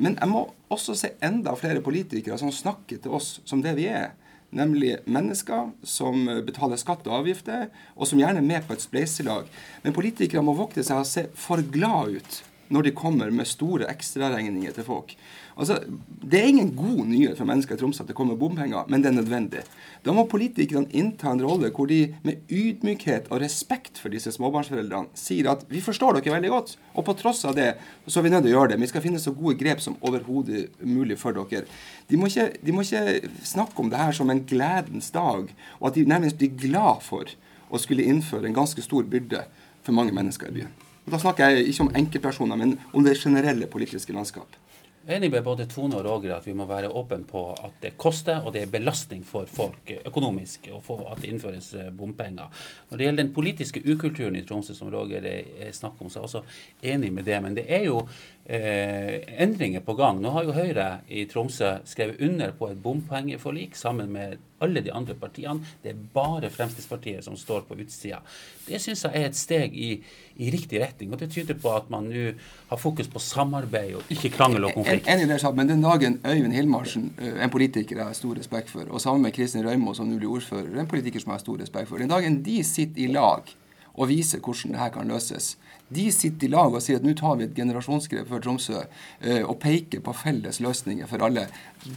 Men 0.00 0.16
jeg 0.16 0.30
må 0.32 0.46
også 0.72 0.96
se 0.96 1.10
enda 1.20 1.52
flere 1.60 1.84
politikere 1.84 2.38
som 2.40 2.48
snakker 2.48 3.02
til 3.04 3.18
oss 3.18 3.34
som 3.44 3.60
det 3.60 3.74
vi 3.76 3.90
er. 3.92 4.14
Nemlig 4.56 5.02
mennesker 5.04 5.74
som 5.84 6.24
betaler 6.46 6.80
skatt 6.80 7.04
og 7.08 7.18
avgifter, 7.18 7.68
og 7.96 8.08
som 8.08 8.20
gjerne 8.20 8.40
er 8.40 8.48
med 8.48 8.64
på 8.64 8.72
et 8.72 8.84
spleiselag. 8.84 9.52
Men 9.84 9.96
politikere 9.96 10.44
må 10.44 10.56
vokte 10.56 10.84
seg 10.84 11.04
å 11.04 11.08
se 11.08 11.26
for 11.36 11.60
glad 11.72 12.16
ut 12.16 12.40
når 12.72 12.88
de 12.88 12.96
kommer 12.96 13.30
med 13.34 13.48
store 13.48 13.88
ekstraregninger 13.92 14.72
til 14.76 14.86
folk. 14.86 15.16
Altså, 15.56 15.78
Det 16.22 16.40
er 16.40 16.48
ingen 16.48 16.70
god 16.76 17.06
nyhet 17.06 17.36
for 17.36 17.44
mennesker 17.44 17.76
i 17.76 17.78
Tromsø 17.78 18.02
at 18.02 18.08
det 18.08 18.16
kommer 18.16 18.38
bompenger, 18.40 18.86
men 18.88 19.02
det 19.02 19.10
er 19.10 19.18
nødvendig. 19.18 19.64
Da 20.04 20.12
må 20.12 20.24
politikerne 20.24 20.88
innta 20.96 21.30
en 21.30 21.42
rolle 21.44 21.68
hvor 21.74 21.86
de 21.90 22.14
med 22.24 22.48
ydmykhet 22.48 23.28
og 23.30 23.42
respekt 23.42 23.98
for 24.00 24.08
disse 24.08 24.32
småbarnsforeldrene 24.32 25.12
sier 25.18 25.50
at 25.52 25.66
vi 25.68 25.82
forstår 25.84 26.16
dere 26.16 26.36
veldig 26.38 26.52
godt, 26.52 26.76
og 26.94 27.04
på 27.04 27.16
tross 27.18 27.44
av 27.44 27.56
det 27.58 27.74
så 28.06 28.20
er 28.20 28.26
vi 28.26 28.32
nødt 28.32 28.46
til 28.46 28.54
å 28.54 28.56
gjøre 28.56 28.72
det. 28.72 28.80
Vi 28.80 28.90
skal 28.92 29.04
finne 29.04 29.20
så 29.20 29.34
gode 29.36 29.58
grep 29.60 29.82
som 29.84 29.98
overhodet 30.00 30.70
mulig 30.80 31.18
for 31.20 31.36
dere. 31.36 31.66
De 32.08 32.16
må, 32.16 32.30
ikke, 32.30 32.48
de 32.62 32.72
må 32.72 32.86
ikke 32.86 33.34
snakke 33.44 33.82
om 33.82 33.90
det 33.92 34.00
her 34.00 34.16
som 34.16 34.30
en 34.32 34.44
gledens 34.46 35.10
dag, 35.12 35.52
og 35.80 35.90
at 35.90 35.98
de 35.98 36.06
nærmest 36.08 36.40
blir 36.40 36.56
glad 36.68 37.04
for 37.04 37.28
å 37.68 37.80
skulle 37.80 38.08
innføre 38.08 38.48
en 38.48 38.56
ganske 38.56 38.84
stor 38.84 39.04
byrde 39.04 39.44
for 39.82 39.96
mange 39.96 40.14
mennesker 40.16 40.48
i 40.48 40.62
byen. 40.62 40.91
Og 41.04 41.12
Da 41.12 41.18
snakker 41.18 41.50
jeg 41.50 41.72
ikke 41.72 41.86
om 41.86 41.94
enkeltpersoner, 41.98 42.56
men 42.56 42.76
om 42.92 43.04
det 43.04 43.18
generelle 43.18 43.66
politiske 43.66 44.14
landskap. 44.14 44.58
Jeg 45.02 45.16
er 45.16 45.18
enig 45.18 45.32
med 45.32 45.42
både 45.42 45.64
Tone 45.66 45.96
og 45.98 46.04
Roger 46.06 46.36
at 46.36 46.44
vi 46.46 46.52
må 46.54 46.62
være 46.62 46.92
åpne 46.94 47.24
på 47.26 47.40
at 47.58 47.80
det 47.82 47.96
koster, 47.98 48.44
og 48.46 48.52
det 48.54 48.60
er 48.62 48.70
belastning 48.70 49.24
for 49.26 49.50
folk 49.50 49.90
økonomisk 50.06 50.68
å 50.70 50.78
få 50.78 51.00
at 51.10 51.18
det 51.24 51.32
innføres 51.32 51.72
eh, 51.74 51.88
bompenger. 51.90 52.46
Når 52.86 53.00
det 53.00 53.08
gjelder 53.08 53.22
den 53.24 53.32
politiske 53.34 53.82
ukulturen 53.82 54.38
i 54.38 54.44
Tromsø, 54.46 54.76
som 54.78 54.92
Roger 54.94 55.26
snakker 55.74 56.06
om, 56.06 56.12
så 56.12 56.20
er 56.20 56.22
jeg 56.22 56.28
også 56.28 56.92
enig 56.94 57.10
med 57.18 57.26
det. 57.26 57.40
Men 57.42 57.58
det 57.58 57.66
er 57.66 57.88
jo 57.88 58.04
eh, 58.44 59.42
endringer 59.42 59.80
på 59.80 59.94
gang. 59.94 60.20
Nå 60.22 60.32
har 60.34 60.46
jo 60.46 60.54
Høyre 60.56 60.88
i 61.08 61.26
Tromsø 61.30 61.76
skrevet 61.88 62.22
under 62.22 62.54
på 62.56 62.70
et 62.72 62.80
bompengeforlik 62.82 63.76
sammen 63.78 64.12
med 64.12 64.40
alle 64.62 64.82
de 64.82 64.92
andre 64.94 65.14
partiene. 65.18 65.62
Det 65.82 65.90
er 65.90 66.02
bare 66.14 66.50
Fremskrittspartiet 66.50 67.24
som 67.24 67.36
står 67.38 67.64
på 67.66 67.78
utsida. 67.82 68.20
Det 68.66 68.78
syns 68.82 69.04
jeg 69.06 69.18
er 69.18 69.26
et 69.26 69.38
steg 69.38 69.74
i, 69.74 69.92
i, 70.36 70.50
riktig 70.54 70.80
retning. 70.82 71.12
Og 71.12 71.18
det 71.18 71.32
tyder 71.34 71.58
på 71.58 71.72
at 71.74 71.90
man 71.90 72.06
nå 72.10 72.28
har 72.68 72.78
fokus 72.80 73.10
på 73.10 73.22
samarbeid 73.22 73.96
og 73.98 74.12
ikke 74.14 74.30
krangel 74.36 74.68
og 74.68 74.76
konflikt. 74.76 75.08
En, 75.10 75.24
en, 75.24 75.34
det, 75.34 75.54
men 75.58 75.72
den 75.72 75.82
dagen 75.82 76.20
Øyvind 76.26 76.54
Hilmarsen, 76.54 77.10
en 77.18 77.50
politiker 77.50 77.98
jeg 77.98 78.06
har 78.06 78.18
stor 78.18 78.38
respekt 78.38 78.70
for, 78.70 78.86
og 78.88 79.02
sammen 79.02 79.26
med 79.26 79.34
Kristin 79.34 79.66
Røymo, 79.66 79.94
som 79.94 80.06
nå 80.10 80.20
blir 80.20 80.30
ordfører, 80.30 80.78
en 80.78 80.90
politiker 80.90 81.22
som 81.22 81.32
jeg 81.32 81.40
har 81.40 81.46
stor 81.46 81.58
respekt 81.62 81.90
for, 81.90 81.98
den 81.98 82.10
dagen 82.10 82.42
de 82.46 82.62
sitter 82.66 83.02
i 83.02 83.10
lag 83.10 83.50
og 83.92 84.08
vise 84.08 84.40
hvordan 84.40 84.76
dette 84.76 84.90
kan 84.94 85.12
løses, 85.12 85.56
de 85.92 86.06
sitter 86.12 86.46
i 86.46 86.50
lag 86.52 86.72
og 86.72 86.80
sier 86.82 87.00
at 87.00 87.04
nå 87.04 87.12
tar 87.18 87.36
vi 87.36 87.46
et 87.46 87.56
generasjonsgrep 87.56 88.28
for 88.30 88.42
Tromsø 88.44 88.78
eh, 88.80 89.42
og 89.42 89.58
peker 89.60 90.00
på 90.04 90.14
felles 90.16 90.60
løsninger 90.64 91.08
for 91.10 91.24
alle. 91.26 91.44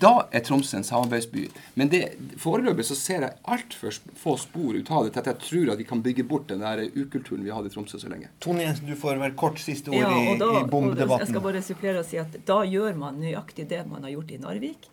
Da 0.01 0.25
er 0.35 0.43
Tromsø 0.43 0.79
en 0.79 0.87
samarbeidsby. 0.87 1.45
Men 1.79 1.91
det, 1.93 2.01
foreløpig 2.41 2.87
så 2.89 2.97
ser 2.99 3.23
jeg 3.27 3.37
altfor 3.55 3.95
få 4.19 4.35
spor 4.41 4.75
ut 4.75 4.91
av 4.91 5.07
det 5.07 5.15
til 5.15 5.23
at 5.23 5.31
jeg 5.31 5.41
tror 5.45 5.73
at 5.75 5.81
vi 5.81 5.87
kan 5.87 6.03
bygge 6.03 6.27
bort 6.27 6.49
den 6.51 6.65
der 6.65 6.83
ukulturen 6.97 7.45
vi 7.45 7.53
hadde 7.55 7.71
i 7.71 7.75
Tromsø 7.77 8.01
så 8.01 8.11
lenge. 8.11 8.31
Tone 8.43 8.65
Jensen, 8.65 8.91
du 8.91 8.99
får 8.99 9.21
vel 9.21 9.37
kort 9.39 9.61
siste 9.63 9.93
ord 9.93 10.01
ja, 10.01 10.11
i, 10.11 10.37
da, 10.41 10.51
i 10.59 10.67
bombedebatten. 10.67 11.23
Jeg 11.23 11.33
skal 11.33 11.47
bare 11.47 11.63
supplere 11.63 12.03
og 12.03 12.09
si 12.09 12.19
at 12.21 12.39
da 12.49 12.61
gjør 12.67 12.99
man 12.99 13.21
nøyaktig 13.23 13.69
det 13.71 13.85
man 13.87 14.03
har 14.07 14.17
gjort 14.17 14.35
i 14.35 14.43
Narvik. 14.43 14.91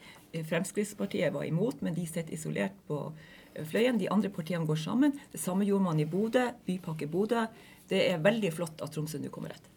Fremskrittspartiet 0.48 1.34
var 1.34 1.44
imot, 1.44 1.82
men 1.84 1.96
de 1.96 2.06
sitter 2.08 2.32
isolert 2.32 2.76
på 2.88 3.04
Fløyen. 3.68 4.00
De 4.00 4.10
andre 4.12 4.32
partiene 4.32 4.66
går 4.68 4.80
sammen. 4.80 5.16
Det 5.32 5.40
samme 5.40 5.66
gjorde 5.68 5.88
man 5.90 6.00
i 6.00 6.08
Bodø. 6.08 6.48
Bypakke 6.66 7.08
Bodø. 7.10 7.46
Det 7.88 8.06
er 8.08 8.22
veldig 8.24 8.52
flott 8.54 8.84
at 8.84 8.94
Tromsø 8.94 9.20
nå 9.20 9.32
kommer 9.32 9.54
etter. 9.54 9.72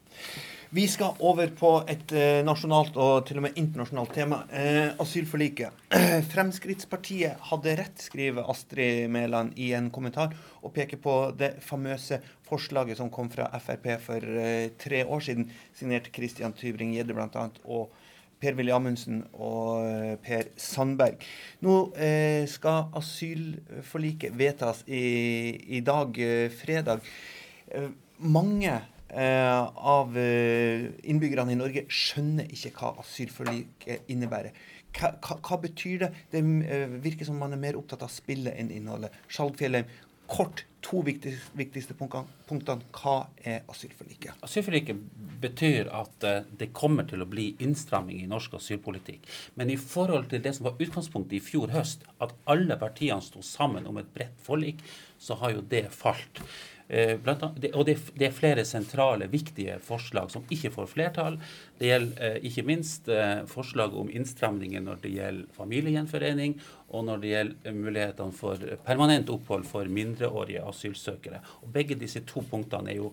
Vi 0.75 0.87
skal 0.89 1.19
over 1.23 1.51
på 1.55 1.69
et 1.87 2.09
eh, 2.17 2.41
nasjonalt 2.43 2.97
og 2.99 3.27
til 3.27 3.37
og 3.39 3.45
med 3.45 3.59
internasjonalt 3.59 4.13
tema. 4.17 4.41
Eh, 4.49 4.95
asylforliket. 4.99 5.85
Fremskrittspartiet 6.33 7.43
hadde 7.51 7.75
rett, 7.79 8.01
skriver 8.01 8.49
Astrid 8.51 9.11
Mæland 9.13 9.53
i 9.61 9.69
en 9.77 9.91
kommentar, 9.93 10.33
og 10.63 10.73
peker 10.75 10.99
på 10.99 11.13
det 11.37 11.53
famøse 11.63 12.19
forslaget 12.47 12.99
som 12.99 13.11
kom 13.13 13.29
fra 13.31 13.47
Frp 13.61 13.87
for 14.03 14.25
eh, 14.41 14.73
tre 14.81 15.05
år 15.05 15.23
siden, 15.27 15.47
signert 15.77 16.09
Christian 16.15 16.55
Tybring-Gjedde 16.57 17.15
bl.a. 17.15 17.47
og 17.69 17.93
Per-Willy 18.45 18.73
Amundsen 18.75 19.23
og 19.33 19.85
eh, 19.87 20.15
Per 20.21 20.51
Sandberg. 20.61 21.23
Nå 21.65 21.77
eh, 21.97 22.43
skal 22.49 22.91
asylforliket 22.99 24.35
vedtas 24.37 24.83
i, 24.85 25.05
i 25.77 25.81
dag, 25.85 26.19
eh, 26.21 26.51
fredag. 26.53 27.01
Mange 28.21 28.81
av 29.15 30.15
innbyggerne 30.17 31.53
i 31.53 31.57
Norge 31.57 31.83
skjønner 31.93 32.49
ikke 32.51 32.71
hva 32.75 32.89
asylforliket 32.99 34.09
innebærer. 34.11 34.55
Hva, 34.95 35.11
hva, 35.23 35.37
hva, 35.39 35.57
betyr 35.63 36.01
det? 36.03 36.09
Det 36.33 36.41
virker 37.03 37.27
som 37.27 37.39
man 37.39 37.55
er 37.55 37.61
mer 37.61 37.77
opptatt 37.79 38.03
av 38.05 38.11
spillet 38.11 38.57
enn 38.59 38.73
innholdet. 38.75 39.15
Skjalg 39.31 39.55
Fjellheim, 39.59 39.87
kort 40.27 40.65
to 40.85 41.01
viktigste, 41.01 41.53
viktigste 41.57 41.95
punktene. 41.97 42.85
Hva 42.93 43.15
er 43.41 43.63
asylforliket? 43.71 44.37
Asylforliket 44.45 44.99
betyr 45.41 45.89
at 45.93 46.27
det 46.59 46.69
kommer 46.77 47.07
til 47.09 47.25
å 47.25 47.29
bli 47.29 47.47
innstramming 47.63 48.21
i 48.21 48.29
norsk 48.29 48.57
asylpolitikk. 48.59 49.25
Men 49.57 49.73
i 49.73 49.79
forhold 49.81 50.29
til 50.31 50.43
det 50.45 50.53
som 50.57 50.69
var 50.69 50.77
utgangspunktet 50.81 51.39
i 51.39 51.43
fjor 51.43 51.73
høst, 51.73 52.05
at 52.21 52.35
alle 52.49 52.77
partiene 52.81 53.23
sto 53.25 53.41
sammen 53.45 53.89
om 53.89 53.97
et 54.01 54.13
bredt 54.13 54.37
forlik, 54.45 54.83
så 55.17 55.37
har 55.41 55.55
jo 55.55 55.65
det 55.73 55.87
falt. 55.95 56.43
Eh, 56.87 57.17
annet, 57.17 57.71
og 57.73 57.87
det, 57.87 57.95
er 58.21 58.33
flere 58.33 58.65
sentrale, 58.67 59.25
viktige 59.31 59.79
forslag 59.81 60.29
som 60.29 60.43
ikke 60.53 60.69
får 60.75 60.91
flertall. 60.91 61.39
Det 61.79 61.89
gjelder 61.89 62.27
eh, 62.27 62.45
ikke 62.45 62.65
minst 62.67 63.09
eh, 63.09 63.41
forslag 63.49 63.95
om 63.97 64.11
innstramninger 64.13 64.83
når 64.85 65.01
det 65.01 65.15
gjelder 65.15 65.57
familiegjenforening, 65.57 66.59
og 66.93 67.07
når 67.07 67.23
det 67.23 67.33
gjelder 67.33 67.79
mulighetene 67.79 68.37
for 68.37 68.69
permanent 68.85 69.33
opphold 69.33 69.65
for 69.65 69.89
mindreårige 69.89 70.61
asylsøkere. 70.69 71.41
Og 71.65 71.73
Begge 71.73 71.97
disse 71.97 72.21
to 72.29 72.45
punktene 72.45 72.93
er 72.93 73.01
jo 73.01 73.11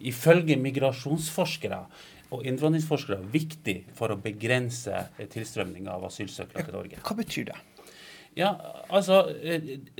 ifølge 0.00 0.56
migrasjonsforskere 0.56 1.84
og 2.32 2.46
innvandringsforskere 2.48 3.20
viktig 3.28 3.82
for 3.94 4.14
å 4.14 4.20
begrense 4.24 5.04
tilstrømninga 5.20 5.92
av 5.92 6.08
asylsøkere 6.08 6.64
til 6.64 6.80
Norge. 6.80 7.04
Hva 7.04 7.18
betyr 7.18 7.52
det? 7.52 7.60
Ja, 8.40 8.54
altså, 8.88 9.26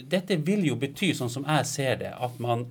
Dette 0.01 0.38
vil 0.40 0.64
jo 0.64 0.79
bety, 0.81 1.11
sånn 1.12 1.31
som 1.31 1.44
jeg 1.44 1.68
ser 1.68 1.98
det, 2.01 2.14
at 2.16 2.40
man 2.40 2.70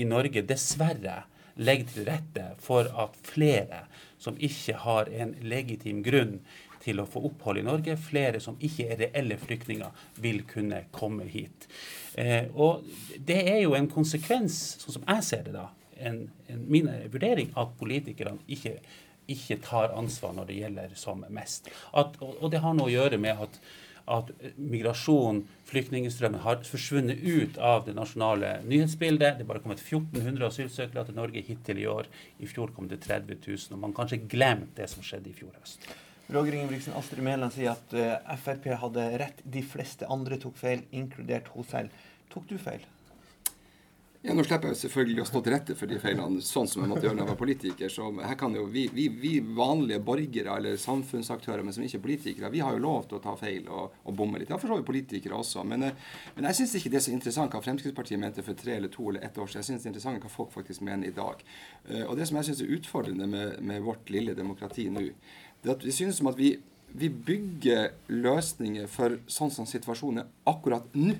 i 0.00 0.06
Norge 0.08 0.42
dessverre 0.48 1.22
legger 1.60 1.92
til 1.92 2.08
rette 2.08 2.46
for 2.62 2.88
at 3.02 3.16
flere 3.26 3.84
som 4.20 4.38
ikke 4.40 4.76
har 4.84 5.10
en 5.12 5.34
legitim 5.44 6.02
grunn 6.04 6.38
til 6.80 7.02
å 7.02 7.08
få 7.08 7.22
opphold 7.28 7.60
i 7.60 7.64
Norge, 7.66 7.96
flere 8.00 8.40
som 8.40 8.56
ikke 8.64 8.86
er 8.88 9.02
reelle 9.02 9.36
flyktninger, 9.40 10.04
vil 10.24 10.40
kunne 10.48 10.84
komme 10.96 11.26
hit. 11.28 11.68
Eh, 12.16 12.48
og 12.54 12.86
det 13.18 13.42
er 13.52 13.60
jo 13.64 13.74
en 13.76 13.90
konsekvens, 13.92 14.56
sånn 14.80 14.96
som 14.96 15.04
jeg 15.04 15.26
ser 15.26 15.44
det 15.48 15.54
da, 15.58 15.66
en, 16.00 16.22
en, 16.48 16.64
min 16.72 16.88
vurdering, 17.12 17.52
at 17.60 17.76
politikerne 17.80 18.40
ikke, 18.48 18.78
ikke 19.28 19.60
tar 19.66 19.92
ansvar 19.96 20.32
når 20.36 20.48
det 20.48 20.58
gjelder 20.62 20.96
som 20.96 21.24
mest. 21.28 21.68
At, 21.92 22.16
og, 22.24 22.38
og 22.40 22.54
det 22.54 22.64
har 22.64 22.76
noe 22.76 22.88
å 22.88 22.94
gjøre 22.94 23.20
med 23.20 23.44
at 23.44 23.60
at 24.10 24.30
migrasjon, 24.58 25.44
flyktningstrømmen, 25.70 26.42
har 26.44 26.60
forsvunnet 26.66 27.22
ut 27.22 27.58
av 27.62 27.86
det 27.86 27.94
nasjonale 27.96 28.56
nyhetsbildet. 28.66 29.38
Det 29.38 29.46
er 29.46 29.50
bare 29.50 29.62
kommet 29.64 29.82
1400 29.82 30.46
asylsøkere 30.48 31.06
til 31.08 31.18
Norge 31.18 31.44
hittil 31.46 31.82
i 31.82 31.88
år. 31.90 32.10
I 32.42 32.50
fjor 32.50 32.74
kom 32.76 32.90
det 32.90 33.02
30 33.06 33.40
000. 33.46 33.74
Og 33.76 33.82
man 33.86 33.96
kanskje 33.96 34.22
glemt 34.30 34.74
det 34.78 34.90
som 34.92 35.04
skjedde 35.06 35.32
i 35.32 35.36
fjor 35.36 35.54
høst. 35.60 35.88
Roger 36.30 36.54
Ingebrigtsen, 36.54 36.94
Astrid 36.94 37.24
Mæland 37.26 37.54
sier 37.56 37.72
at 37.74 37.94
eh, 37.98 38.36
Frp 38.38 38.68
hadde 38.84 39.06
rett. 39.18 39.42
De 39.42 39.64
fleste 39.66 40.06
andre 40.06 40.38
tok 40.38 40.58
feil, 40.60 40.84
inkludert 40.94 41.50
hun 41.56 41.66
selv. 41.66 41.94
Tok 42.30 42.46
du 42.50 42.58
feil? 42.62 42.84
Ja, 44.22 44.34
Nå 44.36 44.42
slipper 44.44 44.68
jeg 44.68 44.76
selvfølgelig 44.76 45.22
å 45.22 45.24
stå 45.30 45.40
til 45.40 45.54
rette 45.54 45.74
for 45.78 45.88
de 45.88 45.96
feilene, 45.96 46.42
sånn 46.44 46.66
som 46.68 46.82
jeg 46.82 46.90
måtte 46.90 47.06
gjøre 47.06 47.16
da 47.16 47.22
jeg 47.22 47.30
var 47.30 47.38
politiker. 47.40 47.92
Så 47.92 48.08
her 48.20 48.34
kan 48.36 48.52
jo 48.52 48.66
vi, 48.68 48.82
vi, 48.92 49.06
vi, 49.16 49.30
vanlige 49.40 50.02
borgere 50.04 50.58
eller 50.60 50.76
samfunnsaktører, 50.80 51.64
men 51.64 51.72
som 51.72 51.86
ikke 51.86 51.96
er 51.96 52.02
politikere, 52.04 52.50
vi 52.52 52.60
har 52.60 52.76
jo 52.76 52.82
lov 52.84 53.06
til 53.08 53.16
å 53.16 53.22
ta 53.24 53.32
feil 53.40 53.70
og, 53.72 53.94
og 54.04 54.18
bomme 54.18 54.42
litt. 54.42 54.52
Ja, 54.52 54.58
for 54.60 54.68
så 54.68 54.76
vidt 54.76 54.90
politikere 54.90 55.38
også. 55.38 55.64
Men, 55.64 55.86
eh, 55.88 56.18
men 56.34 56.50
jeg 56.50 56.58
syns 56.58 56.74
ikke 56.76 56.92
det 56.92 56.98
er 57.00 57.04
så 57.06 57.14
interessant 57.14 57.56
hva 57.56 57.62
Fremskrittspartiet 57.64 58.20
mente 58.20 58.44
for 58.44 58.60
tre 58.60 58.76
eller 58.76 58.92
to 58.92 59.06
eller 59.08 59.24
ett 59.24 59.40
år 59.40 59.48
siden. 59.48 59.62
Jeg 59.62 59.70
syns 59.70 59.80
det 59.80 59.88
er 59.88 59.94
interessant 59.94 60.28
hva 60.28 60.34
folk 60.34 60.52
faktisk 60.52 60.84
mener 60.84 61.08
i 61.08 61.16
dag. 61.16 61.40
Eh, 61.88 62.04
og 62.04 62.12
det 62.20 62.28
som 62.28 62.36
jeg 62.42 62.50
syns 62.50 62.60
er 62.66 62.76
utfordrende 62.76 63.30
med, 63.30 63.56
med, 63.72 63.80
vårt 63.88 64.12
lille 64.12 64.36
demokrati 64.36 64.90
nå, 64.92 65.06
det 65.64 65.72
er 65.72 65.78
at 65.78 65.88
vi 65.88 65.96
synes 65.96 66.20
som 66.20 66.28
at 66.28 66.36
vi, 66.36 66.52
vi 66.92 67.08
bygger 67.08 67.88
løsninger 68.12 68.92
for 68.92 69.16
sånn 69.32 69.56
som 69.56 69.64
situasjonen 69.64 70.26
er 70.26 70.30
akkurat 70.52 70.92
nå 70.92 71.16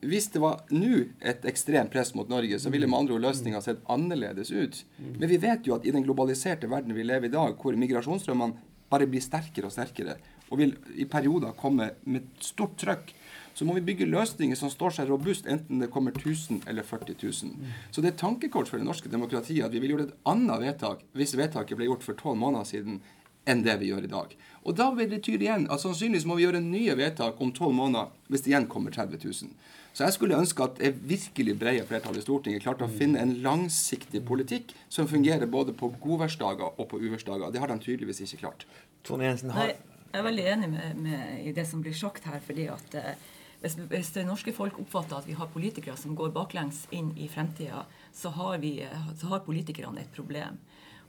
hvis 0.00 0.28
det 0.30 0.40
var 0.42 0.60
nå 0.70 1.02
et 1.18 1.44
ekstremt 1.48 1.90
press 1.90 2.12
mot 2.14 2.28
Norge, 2.30 2.58
så 2.62 2.70
ville 2.70 2.86
med 2.86 2.98
andre 3.00 3.16
ord 3.16 3.24
løsninga 3.24 3.60
sett 3.64 3.80
annerledes 3.90 4.52
ut. 4.54 4.84
Men 5.18 5.28
vi 5.28 5.40
vet 5.42 5.66
jo 5.66 5.74
at 5.74 5.86
i 5.86 5.94
den 5.94 6.06
globaliserte 6.06 6.70
verden 6.70 6.94
vi 6.94 7.06
lever 7.06 7.26
i 7.26 7.34
dag, 7.34 7.56
hvor 7.58 7.74
migrasjonsstrømmene 7.74 8.66
bare 8.88 9.08
blir 9.10 9.20
sterkere 9.20 9.68
og 9.68 9.74
sterkere, 9.74 10.16
og 10.48 10.60
vil 10.62 10.76
i 10.96 11.04
perioder 11.10 11.56
komme 11.58 11.90
med 12.08 12.30
stort 12.40 12.78
trøkk, 12.80 13.12
så 13.58 13.66
må 13.66 13.74
vi 13.74 13.82
bygge 13.82 14.06
løsninger 14.06 14.56
som 14.56 14.70
står 14.70 14.94
seg 14.94 15.08
robust, 15.10 15.48
enten 15.50 15.82
det 15.82 15.90
kommer 15.90 16.14
1000 16.14 16.62
eller 16.70 16.86
40 16.86 17.16
000. 17.18 17.70
Så 17.90 18.04
det 18.04 18.12
er 18.12 18.20
tankekort 18.20 18.70
for 18.70 18.78
det 18.78 18.86
norske 18.86 19.10
demokratiet 19.10 19.66
at 19.66 19.74
vi 19.74 19.82
vil 19.82 19.96
gjøre 19.96 20.06
et 20.06 20.18
annet 20.30 20.62
vedtak 20.62 21.02
hvis 21.18 21.34
vedtaket 21.34 21.76
ble 21.76 21.88
gjort 21.88 22.06
for 22.06 22.14
tolv 22.20 22.38
måneder 22.38 22.68
siden, 22.70 23.00
enn 23.48 23.64
det 23.64 23.74
vi 23.80 23.90
gjør 23.90 24.06
i 24.06 24.12
dag. 24.12 24.36
Og 24.62 24.76
da 24.78 24.90
vil 24.94 25.10
det 25.10 25.24
tyde 25.26 25.42
igjen 25.42 25.66
at 25.72 25.82
sannsynligvis 25.82 26.26
må 26.28 26.36
vi 26.38 26.44
gjøre 26.46 26.62
nye 26.62 26.94
vedtak 27.00 27.40
om 27.42 27.50
tolv 27.56 27.74
måneder 27.74 28.12
hvis 28.28 28.44
det 28.44 28.52
igjen 28.52 28.70
kommer 28.70 28.94
30 28.94 29.24
000. 29.26 29.50
Så 29.92 30.04
jeg 30.04 30.14
skulle 30.14 30.38
ønske 30.38 30.62
at 30.62 30.78
det 30.78 30.92
virkelig 31.10 31.56
brede 31.58 31.86
flertallet 31.88 32.22
i 32.22 32.26
Stortinget 32.26 32.62
klarte 32.62 32.86
å 32.86 32.92
finne 32.92 33.22
en 33.22 33.34
langsiktig 33.42 34.22
politikk 34.26 34.74
som 34.88 35.08
fungerer 35.10 35.50
både 35.50 35.74
på 35.74 35.90
godværsdager 36.02 36.68
og 36.68 36.84
på 36.90 37.00
uværsdager. 37.02 37.50
Det 37.50 37.62
har 37.62 37.72
de 37.72 37.78
tydeligvis 37.82 38.22
ikke 38.26 38.44
klart. 38.44 38.66
Tone 39.06 39.26
Jensen 39.26 39.50
har... 39.56 39.72
Nei, 39.72 39.98
jeg 40.12 40.20
er 40.20 40.28
veldig 40.28 40.46
enig 40.52 40.70
med, 40.72 41.02
med, 41.02 41.24
i 41.44 41.56
det 41.56 41.66
som 41.68 41.82
blir 41.82 41.96
sagt 41.96 42.28
her. 42.30 42.40
fordi 42.44 42.68
at 42.72 42.94
eh, 43.00 43.26
hvis, 43.60 43.74
hvis, 43.90 44.12
det 44.14 44.26
norske 44.28 44.54
folk 44.54 44.78
oppfatter 44.78 45.18
at 45.18 45.26
vi 45.26 45.34
har 45.36 45.50
politikere 45.52 45.96
som 45.98 46.14
går 46.16 46.30
baklengs 46.36 46.84
inn 46.94 47.10
i 47.18 47.26
fremtida, 47.28 47.82
så, 48.14 48.30
så 48.30 49.32
har 49.32 49.46
politikerne 49.46 50.04
et 50.04 50.14
problem. 50.14 50.60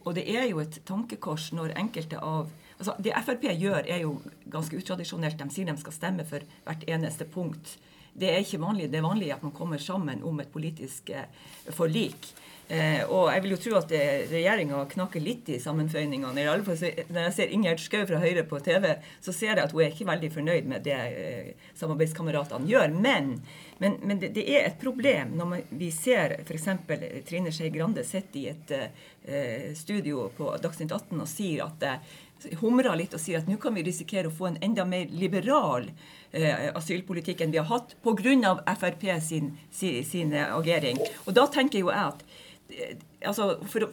Og 0.08 0.16
det 0.16 0.26
er 0.32 0.48
jo 0.50 0.62
et 0.64 0.80
tankekors 0.88 1.52
når 1.54 1.76
enkelte 1.78 2.20
av 2.24 2.50
altså 2.80 2.96
Det 3.04 3.12
Frp 3.26 3.44
gjør, 3.60 3.84
er 3.84 4.04
jo 4.06 4.14
ganske 4.50 4.78
utradisjonelt. 4.80 5.38
De 5.40 5.52
sier 5.52 5.68
de 5.68 5.76
skal 5.82 5.94
stemme 5.94 6.26
for 6.26 6.46
hvert 6.64 6.86
eneste 6.88 7.28
punkt. 7.28 7.76
Det 8.20 8.30
er 8.34 8.44
ikke 8.44 8.62
vanlig. 8.62 8.90
Det 8.92 9.00
er 9.00 9.08
vanlig 9.08 9.34
at 9.36 9.44
man 9.46 9.56
kommer 9.56 9.82
sammen 9.82 10.24
om 10.28 10.40
et 10.44 10.52
politisk 10.54 11.12
eh, 11.16 11.28
forlik. 11.76 12.32
Eh, 12.70 13.02
og 13.10 13.32
jeg 13.34 13.42
vil 13.42 13.54
jo 13.56 13.58
tro 13.64 13.72
at 13.80 13.94
regjeringa 14.30 14.84
knakker 14.92 15.24
litt 15.26 15.48
i 15.50 15.58
sammenføyningene. 15.62 16.44
I 16.44 16.50
alle 16.52 16.66
fall, 16.68 16.78
når 17.10 17.24
jeg 17.24 17.34
ser 17.34 17.56
Ingjerd 17.56 17.82
Schou 17.82 18.04
fra 18.06 18.20
Høyre 18.22 18.44
på 18.46 18.60
TV, 18.62 18.92
så 19.26 19.34
ser 19.34 19.56
jeg 19.56 19.64
at 19.64 19.74
hun 19.74 19.82
er 19.82 19.96
ikke 19.96 20.06
veldig 20.12 20.30
fornøyd 20.36 20.70
med 20.70 20.86
det 20.86 21.00
eh, 21.00 21.72
samarbeidskameratene 21.80 22.70
gjør. 22.70 22.94
Men, 22.94 23.32
men, 23.82 23.98
men 24.04 24.22
det, 24.22 24.36
det, 24.38 24.46
er 24.54 24.70
et 24.70 24.78
problem 24.82 25.34
når 25.40 25.50
man, 25.56 25.66
vi 25.82 25.90
ser 25.96 26.38
f.eks. 26.44 26.70
Trine 27.26 27.54
Skei 27.56 27.74
Grande 27.74 28.06
sitte 28.06 28.38
i 28.38 28.46
et 28.54 28.76
eh, 28.78 29.72
studio 29.74 30.30
på 30.38 30.54
Dagsnytt 30.62 30.94
18 30.94 31.18
og 31.18 31.30
sier 31.32 31.66
at 31.66 31.90
eh, 31.90 32.18
humrer 32.62 32.96
litt 33.00 33.16
og 33.16 33.22
sier 33.22 33.42
at 33.42 33.50
nå 33.50 33.58
kan 33.62 33.76
vi 33.76 33.86
risikere 33.88 34.30
å 34.30 34.36
få 34.36 34.50
en 34.52 34.60
enda 34.66 34.86
mer 34.88 35.10
liberal 35.12 35.90
eh, 36.32 36.70
asylpolitikk 36.76 37.42
enn 37.44 37.56
vi 37.56 37.62
har 37.62 37.70
hatt 37.70 37.96
pga. 38.04 38.56
Frp 38.80 39.06
sin, 39.24 39.56
sin, 39.72 40.04
sin 40.06 40.34
agering. 40.34 41.00
Og 41.26 41.34
da 41.38 41.48
tenker 41.52 41.84
jo 41.84 41.92
jeg 41.92 42.14
at 42.14 42.24
altså, 43.26 43.48
for, 43.70 43.88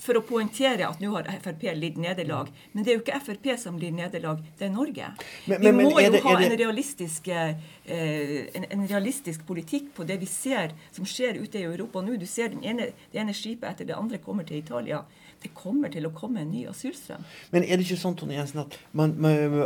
for 0.00 0.18
å 0.18 0.22
poengtere 0.26 0.86
at 0.86 1.00
nå 1.02 1.12
har 1.14 1.28
Frp 1.44 1.66
lidd 1.76 1.98
nederlag. 2.00 2.50
Men 2.72 2.84
det 2.84 2.92
er 2.92 2.98
jo 2.98 3.02
ikke 3.04 3.20
Frp 3.26 3.48
som 3.60 3.78
lider 3.80 3.98
nederlag, 3.98 4.42
det 4.58 4.68
er 4.68 4.74
Norge. 4.74 5.10
Men, 5.46 5.62
men, 5.62 5.66
vi 5.66 5.88
må 5.88 6.02
jo 6.02 6.12
det, 6.14 6.22
ha 6.24 6.36
en 6.38 6.56
realistisk, 6.58 7.28
eh, 7.28 7.54
en, 7.84 8.68
en, 8.68 8.86
realistisk 8.90 9.44
politikk 9.48 9.92
på 9.96 10.06
det 10.08 10.18
vi 10.22 10.30
ser 10.30 10.76
som 10.94 11.08
skjer 11.08 11.40
ute 11.42 11.60
i 11.60 11.66
Europa 11.68 12.04
nå. 12.04 12.16
Du 12.20 12.28
ser 12.30 12.56
ene, 12.62 12.92
det 13.12 13.22
ene 13.22 13.36
skipet 13.36 13.68
etter 13.72 13.92
det 13.92 13.98
andre 13.98 14.22
kommer 14.22 14.48
til 14.48 14.62
Italia 14.62 15.02
det 15.42 15.52
kommer 15.56 15.92
til 15.92 16.06
å 16.06 16.12
komme 16.14 16.42
en 16.42 16.52
ny 16.52 16.64
asylstrøm. 16.70 17.24
Men 17.54 17.64
er 17.66 17.78
det 17.78 17.86
ikke 17.86 18.00
sånn 18.00 18.16
Tone 18.18 18.36
Jensen, 18.36 18.62
at, 18.64 18.76
man, 18.96 19.14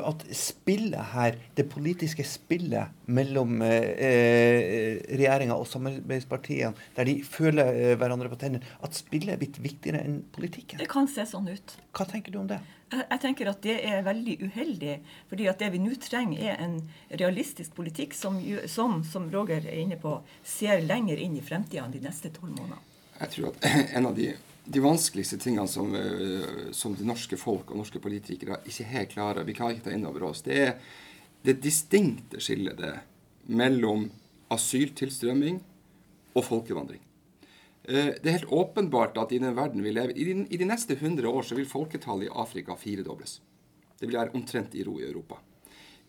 at 0.00 0.24
spillet 0.36 1.12
her, 1.12 1.36
det 1.58 1.68
politiske 1.72 2.24
spillet 2.26 2.94
mellom 3.06 3.60
eh, 3.64 3.90
eh 4.06 5.16
regjeringa 5.16 5.56
og 5.56 5.68
samarbeidspartiene, 5.70 6.74
der 6.96 7.08
de 7.08 7.18
føler 7.26 7.72
eh, 7.74 7.92
hverandre 7.98 8.30
på 8.32 8.40
tennene, 8.40 8.64
at 8.84 8.96
spillet 8.96 9.34
er 9.34 9.42
blitt 9.42 9.60
viktigere 9.62 10.02
enn 10.04 10.22
politikken? 10.34 10.80
Det 10.82 10.90
kan 10.90 11.08
se 11.10 11.26
sånn 11.28 11.48
ut. 11.50 11.76
Hva 11.96 12.08
tenker 12.08 12.34
du 12.34 12.40
om 12.42 12.50
det? 12.50 12.60
Jeg, 12.92 13.04
jeg 13.10 13.22
tenker 13.22 13.50
at 13.50 13.62
det 13.66 13.76
er 13.84 14.04
veldig 14.06 14.36
uheldig. 14.46 14.98
fordi 15.28 15.48
at 15.50 15.62
det 15.62 15.72
vi 15.74 15.82
nå 15.82 15.94
trenger, 16.02 16.42
er 16.52 16.60
en 16.64 16.80
realistisk 17.10 17.74
politikk 17.74 18.14
som, 18.14 18.38
som, 18.70 19.02
som 19.04 19.30
Roger 19.32 19.64
er 19.66 19.80
inne 19.82 20.00
på, 20.00 20.20
ser 20.44 20.84
lenger 20.84 21.18
inn 21.18 21.36
i 21.36 21.44
fremtida 21.44 21.84
enn 21.84 21.94
de 21.94 22.04
neste 22.04 22.30
tolv 22.34 22.54
månedene. 22.54 22.95
Jeg 23.20 23.32
tror 23.34 23.52
at 23.52 23.66
en 23.98 24.10
av 24.10 24.16
de 24.16 24.32
de 24.66 24.82
vanskeligste 24.82 25.38
tingene 25.38 25.68
som, 25.68 25.94
eh, 25.94 26.72
som, 26.72 26.94
det 26.98 27.06
norske 27.06 27.38
folk 27.38 27.70
og 27.70 27.78
norske 27.78 28.00
politikere 28.02 28.58
ikke 28.66 28.88
helt 28.90 29.12
klarer, 29.14 29.46
vi 29.46 29.54
klarer 29.54 29.76
ikke 29.76 29.88
ta 29.90 29.94
inn 29.94 30.06
over 30.08 30.26
oss, 30.26 30.42
det 30.42 30.58
er 30.58 30.72
det 31.46 31.60
distinkte 31.62 32.40
skillet 32.42 32.78
det 32.80 32.94
mellom 33.46 34.08
asyltilstrømming 34.50 35.60
og 36.34 36.44
folkevandring. 36.44 37.02
Eh, 37.86 38.16
det 38.18 38.26
er 38.26 38.38
helt 38.40 38.50
åpenbart 38.50 39.18
at 39.22 39.32
i 39.32 39.38
den 39.42 39.54
verden 39.54 39.86
vi 39.86 39.94
lever 39.94 40.18
i, 40.18 40.32
i 40.50 40.58
de 40.58 40.66
neste 40.66 40.98
100 40.98 41.30
år 41.30 41.46
så 41.46 41.58
vil 41.58 41.70
folketallet 41.70 42.26
i 42.26 42.34
Afrika 42.34 42.74
firedobles. 42.74 43.38
Det 43.96 44.08
vil 44.08 44.18
være 44.18 44.34
omtrent 44.34 44.74
i 44.74 44.82
ro 44.84 44.98
i 44.98 45.06
Europa. 45.06 45.38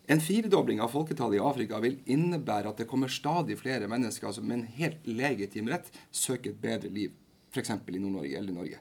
En 0.08 0.22
firedobling 0.24 0.80
av 0.80 0.88
folketallet 0.88 1.36
i 1.36 1.44
Afrika 1.44 1.78
vil 1.84 1.98
innebære 2.08 2.70
at 2.70 2.78
det 2.80 2.88
kommer 2.88 3.12
stadig 3.12 3.58
flere 3.60 3.90
mennesker 3.92 4.32
som 4.32 4.46
med 4.48 4.62
en 4.62 4.68
helt 4.78 5.04
legitim 5.04 5.68
rett 5.68 5.90
søker 6.08 6.54
et 6.54 6.62
bedre 6.62 6.88
liv 6.88 7.12
f.eks. 7.52 7.74
i 7.76 8.00
Nord-Norge 8.00 8.38
eller 8.38 8.56
Norge. 8.56 8.80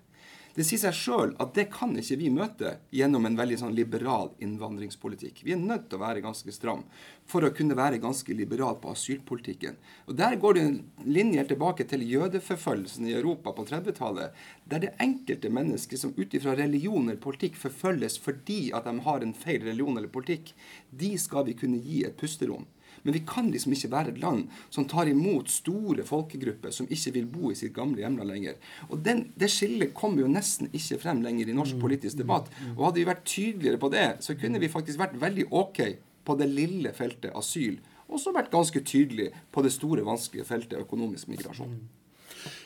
Det 0.58 0.66
sier 0.66 0.80
seg 0.82 0.96
sjøl 0.98 1.32
at 1.38 1.52
det 1.54 1.68
kan 1.70 1.92
ikke 2.02 2.16
vi 2.18 2.32
møte 2.34 2.72
gjennom 2.90 3.28
en 3.30 3.36
veldig 3.38 3.60
sånn 3.62 3.76
liberal 3.78 4.32
innvandringspolitikk. 4.42 5.44
Vi 5.46 5.54
er 5.54 5.60
nødt 5.62 5.84
til 5.92 6.00
å 6.00 6.02
være 6.02 6.24
ganske 6.26 6.50
stram 6.56 6.82
for 7.30 7.46
å 7.46 7.52
kunne 7.54 7.78
være 7.78 8.00
ganske 8.02 8.34
liberal 8.34 8.80
på 8.82 8.90
asylpolitikken. 8.90 9.78
Og 10.10 10.18
Der 10.18 10.34
går 10.42 10.58
det 10.58 10.64
en 10.66 10.80
linje 11.06 11.44
tilbake 11.52 11.86
til 11.86 12.08
jødeforfølgelsen 12.10 13.06
i 13.06 13.14
Europa 13.20 13.54
på 13.54 13.68
30-tallet, 13.70 14.34
der 14.66 14.82
det 14.82 14.96
enkelte 14.98 15.54
mennesker 15.54 16.02
som 16.02 16.18
ut 16.18 16.34
ifra 16.34 16.58
religion 16.58 17.06
eller 17.06 17.22
politikk 17.22 17.62
forfølges 17.62 18.18
fordi 18.18 18.72
at 18.74 18.90
de 18.90 18.98
har 19.06 19.22
en 19.22 19.38
feil 19.38 19.62
religion 19.62 19.94
eller 19.94 20.10
politikk, 20.10 20.56
de 20.90 21.14
skal 21.22 21.46
vi 21.52 21.54
kunne 21.62 21.84
gi 21.86 22.02
et 22.10 22.18
pusterom. 22.18 22.66
Men 23.08 23.16
vi 23.16 23.24
kan 23.24 23.48
liksom 23.54 23.72
ikke 23.72 23.90
være 23.94 24.12
et 24.12 24.18
land 24.20 24.50
som 24.68 24.84
tar 24.92 25.08
imot 25.08 25.48
store 25.48 26.04
folkegrupper 26.04 26.74
som 26.76 26.90
ikke 26.92 27.14
vil 27.16 27.30
bo 27.32 27.54
i 27.54 27.56
sitt 27.56 27.72
gamle 27.76 28.04
hjemland 28.04 28.28
lenger. 28.28 28.58
Og 28.90 29.00
den, 29.06 29.30
Det 29.40 29.48
skillet 29.48 29.94
kommer 29.96 30.26
jo 30.26 30.32
nesten 30.32 30.68
ikke 30.76 31.00
frem 31.00 31.22
lenger 31.24 31.48
i 31.48 31.56
norsk 31.56 31.78
mm. 31.78 31.84
politisk 31.86 32.20
debatt. 32.20 32.52
Og 32.76 32.90
hadde 32.90 33.00
vi 33.00 33.08
vært 33.08 33.24
tydeligere 33.24 33.80
på 33.80 33.92
det, 33.96 34.08
så 34.28 34.36
kunne 34.36 34.60
vi 34.60 34.74
faktisk 34.74 35.00
vært 35.00 35.16
veldig 35.22 35.48
OK 35.56 35.80
på 36.28 36.36
det 36.36 36.50
lille 36.52 36.92
feltet 36.92 37.32
asyl. 37.32 37.80
Og 38.12 38.20
så 38.20 38.36
vært 38.36 38.52
ganske 38.52 38.84
tydelig 38.84 39.32
på 39.56 39.64
det 39.64 39.72
store, 39.72 40.04
vanskelige 40.04 40.48
feltet 40.48 40.84
økonomisk 40.84 41.32
migrasjon. 41.32 41.80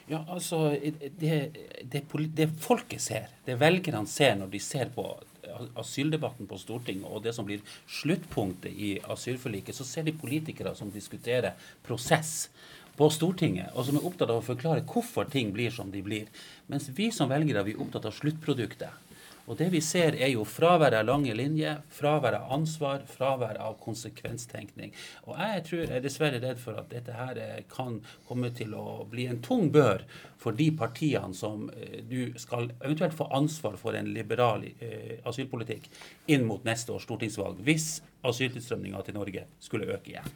Ja, 0.09 0.25
altså, 0.27 0.71
det, 1.21 1.37
det, 1.85 2.01
det 2.33 2.49
folket 2.65 3.01
ser, 3.01 3.29
det 3.45 3.61
velgerne 3.61 4.09
ser 4.09 4.39
når 4.41 4.49
de 4.57 4.59
ser 4.59 4.89
på 4.95 5.05
asyldebatten 5.79 6.49
på 6.49 6.59
Stortinget 6.61 7.07
og 7.09 7.23
det 7.25 7.33
som 7.35 7.47
blir 7.47 7.63
sluttpunktet 7.89 8.71
i 8.71 8.91
asylforliket, 9.13 9.75
så 9.75 9.87
ser 9.87 10.07
de 10.07 10.15
politikere 10.17 10.75
som 10.77 10.91
diskuterer 10.93 11.57
prosess 11.85 12.49
på 12.97 13.07
Stortinget, 13.13 13.71
og 13.73 13.87
som 13.87 13.97
er 13.97 14.05
opptatt 14.05 14.29
av 14.29 14.41
å 14.41 14.45
forklare 14.45 14.83
hvorfor 14.87 15.29
ting 15.31 15.53
blir 15.55 15.71
som 15.73 15.89
de 15.93 16.03
blir. 16.05 16.27
Mens 16.69 16.89
vi 16.97 17.09
som 17.15 17.31
velgere 17.31 17.63
vi 17.65 17.75
er 17.75 17.81
opptatt 17.81 18.05
av 18.09 18.15
sluttproduktet. 18.17 18.91
Og 19.51 19.57
det 19.59 19.67
vi 19.73 19.81
ser, 19.83 20.15
er 20.15 20.29
jo 20.31 20.45
fravær 20.47 20.95
av 20.95 21.09
lange 21.09 21.33
linjer, 21.35 21.81
fravær 21.91 22.37
av 22.37 22.53
ansvar, 22.55 23.01
fravær 23.03 23.57
av 23.59 23.73
konsekvenstenkning. 23.83 24.93
Og 25.27 25.35
jeg 25.35 25.63
tror 25.67 25.81
jeg 25.81 25.95
er 25.97 26.05
dessverre 26.05 26.39
redd 26.39 26.61
for 26.61 26.79
at 26.79 26.87
dette 26.93 27.17
her 27.17 27.39
eh, 27.41 27.57
kan 27.71 27.97
komme 28.29 28.53
til 28.55 28.71
å 28.79 29.01
bli 29.11 29.25
en 29.27 29.41
tung 29.43 29.67
bør 29.75 30.05
for 30.39 30.55
de 30.55 30.69
partiene 30.79 31.35
som 31.35 31.67
eh, 31.75 31.99
du 32.07 32.31
skal 32.39 32.71
eventuelt 32.79 33.17
få 33.17 33.27
ansvar 33.35 33.75
for 33.81 33.99
en 33.99 34.13
liberal 34.15 34.63
eh, 34.71 35.19
asylpolitikk 35.27 35.91
inn 36.31 36.47
mot 36.47 36.63
neste 36.63 36.95
års 36.95 37.03
stortingsvalg, 37.09 37.59
hvis 37.67 37.97
asyltilstrømninga 38.23 39.03
til 39.03 39.19
Norge 39.19 39.45
skulle 39.59 39.91
øke 39.91 40.15
igjen. 40.15 40.31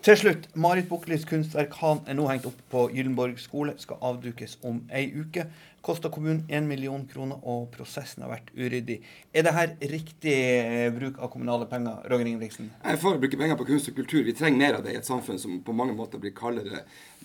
Til 0.00 0.16
slutt, 0.16 0.46
Marit 0.56 0.86
Buklis 0.88 1.26
kunstverk 1.28 1.74
han 1.76 1.98
er 2.08 2.16
nå 2.16 2.24
hengt 2.30 2.46
opp 2.48 2.60
på 2.72 2.86
Gyllenborg 2.88 3.36
skole. 3.36 3.74
Skal 3.76 3.98
avdukes 4.00 4.54
om 4.64 4.78
ei 4.96 5.10
uke. 5.12 5.44
Kosta 5.80 6.10
kommunen 6.12 6.42
1 6.48 6.66
million 6.68 7.06
kroner, 7.08 7.38
og 7.48 7.70
prosessen 7.72 8.20
har 8.20 8.28
vært 8.34 8.50
uryddig. 8.52 8.98
Er 9.32 9.46
det 9.46 9.52
her 9.56 9.70
riktig 9.88 10.34
eh, 10.34 10.90
bruk 10.92 11.16
av 11.16 11.30
kommunale 11.32 11.64
penger? 11.70 12.02
Roger 12.12 12.28
Ingebrigtsen? 12.28 12.68
Jeg 12.82 12.98
er 12.98 13.00
for 13.00 13.16
å 13.16 13.22
bruke 13.22 13.38
penger 13.40 13.56
på 13.56 13.66
kunst 13.70 13.88
og 13.88 13.96
kultur. 13.96 14.20
Vi 14.26 14.34
trenger 14.36 14.60
mer 14.60 14.76
av 14.76 14.84
det 14.84 14.92
i 14.92 14.98
et 15.00 15.08
samfunn 15.08 15.40
som 15.40 15.56
på 15.64 15.76
mange 15.76 15.96
måter 15.96 16.20
blir 16.20 16.34
kaldere. 16.36 16.82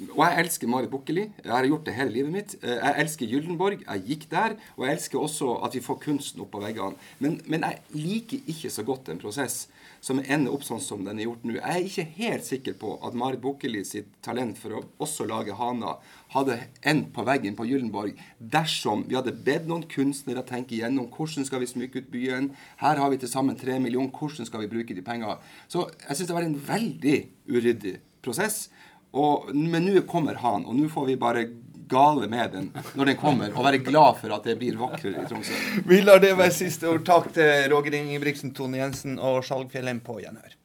Og 0.07 0.21
jeg 0.23 0.45
elsker 0.45 0.71
Marit 0.71 0.93
Bukkeli. 0.93 1.27
Jeg 1.43 1.51
har 1.51 1.67
gjort 1.67 1.89
det 1.89 1.97
hele 1.97 2.15
livet 2.15 2.35
mitt. 2.37 2.55
Eh, 2.61 2.77
jeg 2.79 3.03
elsker 3.03 3.33
Gyldenborg. 3.33 3.83
Jeg 3.83 4.05
gikk 4.07 4.27
der. 4.31 4.55
Og 4.77 4.87
jeg 4.87 5.01
elsker 5.01 5.19
også 5.19 5.57
at 5.67 5.75
vi 5.75 5.83
får 5.83 5.99
kunsten 6.07 6.45
opp 6.45 6.53
på 6.55 6.63
veggene. 6.63 6.95
Men, 7.19 7.41
men 7.51 7.67
jeg 7.67 8.05
liker 8.07 8.53
ikke 8.55 8.71
så 8.71 8.87
godt 8.87 9.11
en 9.11 9.19
prosess 9.19 9.65
som 10.05 10.19
ender 10.21 10.53
opp 10.53 10.61
sånn 10.65 10.81
som 10.83 11.01
den 11.05 11.17
er 11.17 11.25
gjort 11.25 11.45
nå. 11.47 11.55
Jeg 11.57 11.65
er 11.65 11.87
ikke 11.87 12.05
helt 12.19 12.45
sikker 12.45 12.75
på 12.77 12.91
at 13.07 13.15
Marit 13.17 13.41
Bukkeli 13.41 13.81
sitt 13.87 14.11
talent 14.25 14.59
for 14.61 14.77
å 14.77 14.83
også 15.01 15.25
lage 15.25 15.55
Hana 15.57 15.95
hadde 16.35 16.59
endt 16.85 17.09
på 17.15 17.25
veggen 17.25 17.57
på 17.57 17.65
Gyllenborg 17.65 18.19
dersom 18.37 19.07
vi 19.09 19.17
hadde 19.17 19.33
bedt 19.47 19.65
noen 19.69 19.87
kunstnere 19.89 20.45
tenke 20.45 20.77
igjennom 20.77 21.09
hvordan 21.15 21.47
skal 21.49 21.63
vi 21.63 21.71
smykke 21.71 22.03
ut 22.03 22.11
byen. 22.13 22.51
Her 22.83 23.01
har 23.01 23.09
vi 23.09 23.21
til 23.23 23.31
sammen 23.31 23.57
tre 23.57 23.79
millioner. 23.81 24.13
Hvordan 24.13 24.45
skal 24.45 24.61
vi 24.61 24.69
bruke 24.75 24.93
de 24.93 25.05
pengene? 25.05 25.39
Så 25.71 25.87
jeg 25.89 26.19
syns 26.19 26.29
det 26.29 26.37
var 26.37 26.45
en 26.45 26.59
veldig 26.69 27.17
uryddig 27.49 27.97
prosess. 28.25 28.67
Og, 29.15 29.49
men 29.55 29.87
nå 29.87 30.03
kommer 30.09 30.37
han, 30.43 30.67
og 30.67 30.75
nå 30.77 30.89
får 30.91 31.09
vi 31.09 31.17
bare 31.17 31.47
gale 31.89 32.29
med 32.31 32.51
den 32.55 32.67
når 32.97 33.11
den 33.11 33.19
kommer, 33.21 33.53
og 33.53 33.67
være 33.67 33.83
glad 33.85 34.19
for 34.21 34.35
at 34.35 34.49
det 34.49 34.57
blir 34.61 34.77
vakrere 34.79 35.23
i 35.23 35.29
Tromsø. 35.29 35.61
Vi 35.87 36.01
lar 36.03 36.21
det 36.23 36.35
være 36.37 36.55
siste 36.55 36.89
ord. 36.91 37.05
Takk 37.07 37.31
til 37.37 37.71
Roger 37.73 37.97
Ingebrigtsen, 38.01 38.53
Tone 38.57 38.81
Jensen 38.81 39.19
og 39.19 39.43
Skjalgfjellheim 39.45 40.01
på 40.05 40.19
gjenhør. 40.23 40.55